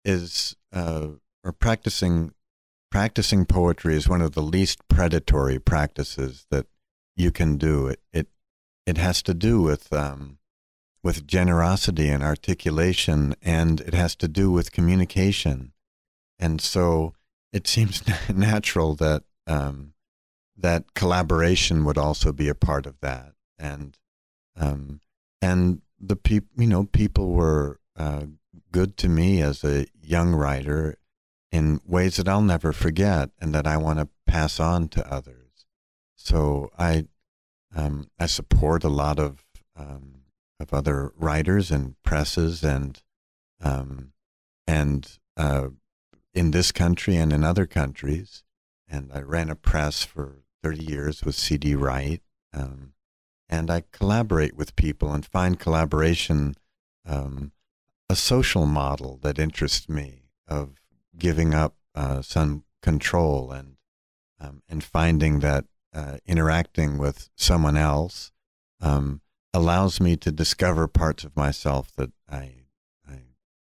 is, 0.02 0.56
uh, 0.72 1.08
or 1.44 1.52
practicing 1.52 2.32
practicing 2.90 3.44
poetry 3.44 3.96
is 3.96 4.08
one 4.08 4.22
of 4.22 4.32
the 4.32 4.42
least 4.42 4.88
predatory 4.88 5.58
practices 5.58 6.46
that 6.50 6.64
you 7.16 7.30
can 7.30 7.58
do. 7.58 7.88
It, 7.88 8.00
it 8.14 8.28
it 8.86 8.98
has 8.98 9.22
to 9.22 9.34
do 9.34 9.62
with 9.62 9.92
um, 9.92 10.38
with 11.02 11.26
generosity 11.26 12.08
and 12.08 12.22
articulation, 12.22 13.34
and 13.42 13.80
it 13.82 13.94
has 13.94 14.16
to 14.16 14.28
do 14.28 14.50
with 14.50 14.72
communication. 14.72 15.72
And 16.38 16.60
so 16.60 17.14
it 17.52 17.66
seems 17.66 18.02
natural 18.34 18.94
that 18.96 19.22
um, 19.46 19.92
that 20.56 20.94
collaboration 20.94 21.84
would 21.84 21.98
also 21.98 22.32
be 22.32 22.48
a 22.48 22.54
part 22.54 22.86
of 22.86 23.00
that. 23.00 23.34
And 23.58 23.98
um, 24.56 25.00
and 25.42 25.82
the 26.00 26.16
people, 26.16 26.62
you 26.62 26.68
know, 26.68 26.84
people 26.84 27.32
were 27.32 27.80
uh, 27.96 28.26
good 28.72 28.96
to 28.98 29.08
me 29.08 29.40
as 29.42 29.64
a 29.64 29.86
young 30.02 30.34
writer 30.34 30.96
in 31.52 31.80
ways 31.86 32.16
that 32.16 32.28
I'll 32.28 32.42
never 32.42 32.72
forget, 32.72 33.30
and 33.40 33.54
that 33.54 33.66
I 33.66 33.76
want 33.76 34.00
to 34.00 34.08
pass 34.26 34.58
on 34.58 34.88
to 34.88 35.12
others. 35.12 35.66
so 36.16 36.70
I 36.78 37.06
um, 37.74 38.08
I 38.18 38.26
support 38.26 38.84
a 38.84 38.88
lot 38.88 39.18
of 39.18 39.44
um, 39.76 40.22
of 40.60 40.72
other 40.72 41.12
writers 41.16 41.70
and 41.70 41.96
presses 42.02 42.62
and 42.62 43.02
um, 43.60 44.12
and 44.66 45.18
uh, 45.36 45.68
in 46.32 46.50
this 46.50 46.72
country 46.72 47.16
and 47.16 47.32
in 47.32 47.44
other 47.44 47.66
countries. 47.66 48.42
And 48.88 49.10
I 49.12 49.20
ran 49.20 49.50
a 49.50 49.56
press 49.56 50.04
for 50.04 50.42
30 50.62 50.84
years 50.84 51.24
with 51.24 51.34
CD 51.34 51.74
Wright. 51.74 52.22
Um, 52.52 52.92
and 53.48 53.70
I 53.70 53.84
collaborate 53.92 54.56
with 54.56 54.76
people 54.76 55.12
and 55.12 55.24
find 55.24 55.58
collaboration 55.58 56.54
um, 57.06 57.52
a 58.08 58.16
social 58.16 58.66
model 58.66 59.18
that 59.22 59.38
interests 59.38 59.88
me 59.88 60.22
of 60.48 60.80
giving 61.18 61.54
up 61.54 61.74
uh, 61.94 62.22
some 62.22 62.64
control 62.82 63.50
and 63.50 63.76
um, 64.40 64.62
and 64.68 64.82
finding 64.82 65.40
that 65.40 65.64
uh, 65.94 66.16
interacting 66.26 66.98
with 66.98 67.30
someone 67.36 67.76
else 67.76 68.32
um, 68.80 69.20
allows 69.52 70.00
me 70.00 70.16
to 70.16 70.32
discover 70.32 70.88
parts 70.88 71.24
of 71.24 71.36
myself 71.36 71.92
that 71.96 72.10
I 72.30 72.64
I 73.08 73.18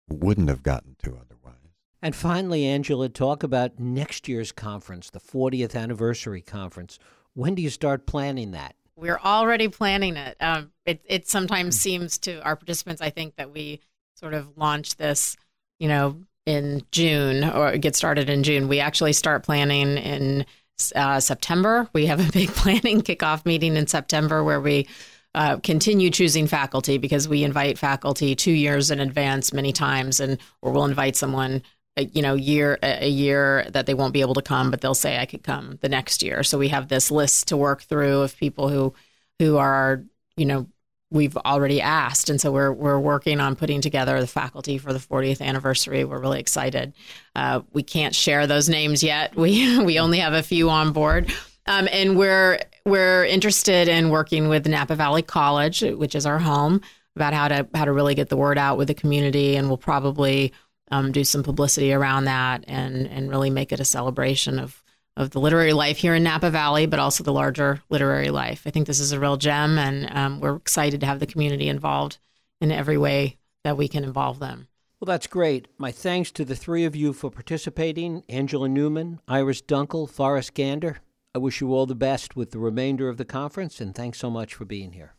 wouldn't 0.09 0.49
have 0.49 0.62
gotten 0.62 0.97
to 1.03 1.11
otherwise. 1.11 1.55
And 2.01 2.14
finally, 2.14 2.64
Angela, 2.64 3.09
talk 3.09 3.43
about 3.43 3.79
next 3.81 4.29
year's 4.29 4.53
conference, 4.53 5.11
the 5.11 5.21
40th 5.21 5.75
anniversary 5.75 6.43
conference. 6.43 6.99
When 7.35 7.55
do 7.55 7.62
you 7.62 7.71
start 7.71 8.07
planning 8.07 8.53
that? 8.53 8.77
We're 8.95 9.19
already 9.19 9.69
planning 9.69 10.17
it. 10.17 10.37
Um, 10.41 10.73
it. 10.85 11.01
It 11.07 11.29
sometimes 11.29 11.77
hmm. 11.77 11.81
seems 11.81 12.19
to 12.19 12.43
our 12.43 12.57
participants, 12.57 13.01
I 13.01 13.11
think, 13.11 13.37
that 13.37 13.53
we 13.53 13.81
sort 14.14 14.35
of 14.35 14.57
launch 14.57 14.97
this, 14.97 15.37
you 15.79 15.88
know, 15.88 16.21
in 16.47 16.83
June 16.91 17.45
or 17.45 17.77
get 17.77 17.95
started 17.95 18.29
in 18.29 18.43
June. 18.43 18.69
We 18.69 18.81
actually 18.81 19.12
start 19.12 19.45
planning 19.45 19.99
in 19.99 20.47
uh, 20.95 21.21
September. 21.21 21.88
We 21.93 22.07
have 22.07 22.27
a 22.27 22.33
big 22.33 22.51
planning 22.51 23.03
kickoff 23.03 23.45
meeting 23.45 23.77
in 23.77 23.87
September 23.87 24.43
where 24.43 24.61
we 24.61 24.88
uh, 25.35 25.59
continue 25.59 26.11
choosing 26.11 26.47
faculty 26.47 26.99
because 26.99 27.29
we 27.29 27.45
invite 27.45 27.79
faculty 27.79 28.35
two 28.35 28.53
years 28.53 28.91
in 28.91 29.01
advance 29.01 29.53
many 29.53 29.73
times, 29.73 30.21
and 30.21 30.38
or 30.62 30.73
we'll 30.73 30.85
invite 30.85 31.17
someone 31.17 31.62
you 32.01 32.23
know 32.23 32.35
year 32.35 32.79
a 32.83 33.09
year 33.09 33.67
that 33.71 33.87
they 33.87 33.95
won't 33.95 34.12
be 34.12 34.21
able 34.21 34.35
to 34.35 34.43
come 34.43 34.71
but 34.71 34.81
they'll 34.81 34.95
say 34.95 35.19
i 35.19 35.27
could 35.27 35.43
come 35.43 35.79
the 35.81 35.88
next 35.88 36.23
year 36.23 36.45
so 36.45 36.57
we 36.57 36.69
have 36.69 36.87
this 36.87 37.11
list 37.11 37.49
to 37.49 37.57
work 37.57 37.83
through 37.83 38.21
of 38.21 38.37
people 38.37 38.69
who 38.69 38.95
who 39.41 39.57
are 39.57 40.05
you 40.37 40.47
know 40.47 40.69
we've 41.11 41.37
already 41.38 41.81
asked. 41.81 42.29
And 42.29 42.40
so 42.40 42.53
we're 42.53 42.73
we're 42.73 42.99
working 42.99 43.40
on 43.40 43.57
putting 43.57 43.81
together 43.81 44.21
the 44.21 44.27
faculty 44.27 44.79
for 44.79 44.92
the 44.92 44.99
40th 44.99 45.40
anniversary. 45.40 46.05
We're 46.05 46.21
really 46.21 46.40
excited. 46.40 46.92
Uh, 47.35 47.62
we 47.73 47.83
can't 47.83 48.14
share 48.14 48.47
those 48.47 48.68
names 48.68 49.03
yet. 49.03 49.37
We 49.37 49.79
we 49.85 49.99
only 49.99 50.18
have 50.18 50.35
a 50.35 50.42
few 50.42 50.71
on 50.71 50.92
board. 50.92 51.33
Um, 51.66 51.88
and 51.90 52.16
we're 52.16 52.61
we're 52.85 53.25
interested 53.25 53.88
in 53.88 54.11
working 54.11 54.49
with 54.49 54.66
napa 54.66 54.94
valley 54.94 55.23
college 55.23 55.83
which 55.83 56.14
is 56.14 56.25
our 56.25 56.38
home 56.38 56.81
about 57.14 57.35
how 57.35 57.49
to 57.49 57.68
how 57.75 57.85
to 57.85 57.92
really 57.92 58.14
get 58.14 58.29
the 58.29 58.37
word 58.37 58.59
out 58.59 58.79
with 58.79 58.88
the 58.88 58.94
community. 58.94 59.57
And 59.57 59.68
we'll 59.68 59.77
probably 59.77 60.53
um, 60.90 61.12
do 61.12 61.25
some 61.25 61.42
publicity 61.42 61.92
around 61.92 62.25
that 62.25 62.64
and 62.66 63.07
and 63.07 63.31
really 63.31 63.51
make 63.51 63.73
it 63.73 63.81
a 63.81 63.85
celebration 63.85 64.59
of 64.59 64.83
of 65.18 65.31
the 65.31 65.40
literary 65.40 65.72
life 65.72 65.98
here 65.98 66.14
in 66.14 66.22
Napa 66.22 66.48
Valley, 66.48 66.87
but 66.87 67.00
also 67.00 67.24
the 67.24 67.33
larger 67.33 67.83
literary 67.90 68.31
life. 68.31 68.62
I 68.64 68.70
think 68.70 68.87
this 68.87 69.00
is 69.00 69.11
a 69.11 69.18
real 69.18 69.37
gem, 69.37 69.76
and 69.76 70.09
um, 70.16 70.40
we're 70.40 70.57
excited 70.57 71.00
to 71.00 71.07
have 71.07 71.18
the 71.18 71.26
community 71.26 71.68
involved 71.68 72.18
in 72.61 72.70
every 72.70 72.96
way 72.96 73.37
that 73.64 73.76
we 73.76 73.88
can 73.88 74.04
involve 74.04 74.38
them. 74.38 74.68
Well, 75.00 75.07
that's 75.07 75.26
great. 75.26 75.66
My 75.76 75.90
thanks 75.90 76.31
to 76.33 76.44
the 76.44 76.57
three 76.57 76.85
of 76.85 76.94
you 76.94 77.12
for 77.12 77.31
participating 77.31 78.22
Angela 78.28 78.68
Pneuman, 78.68 79.18
Iris 79.26 79.61
Dunkle, 79.61 80.09
Forrest 80.09 80.54
Gander. 80.54 80.98
I 81.35 81.38
wish 81.38 81.61
you 81.61 81.74
all 81.74 81.87
the 81.87 81.94
best 81.96 82.37
with 82.37 82.52
the 82.52 82.59
remainder 82.61 83.09
of 83.09 83.16
the 83.16 83.24
conference, 83.24 83.81
and 83.81 83.94
thanks 83.94 84.18
so 84.18 84.31
much 84.31 84.54
for 84.54 84.64
being 84.64 84.92
here. 84.92 85.14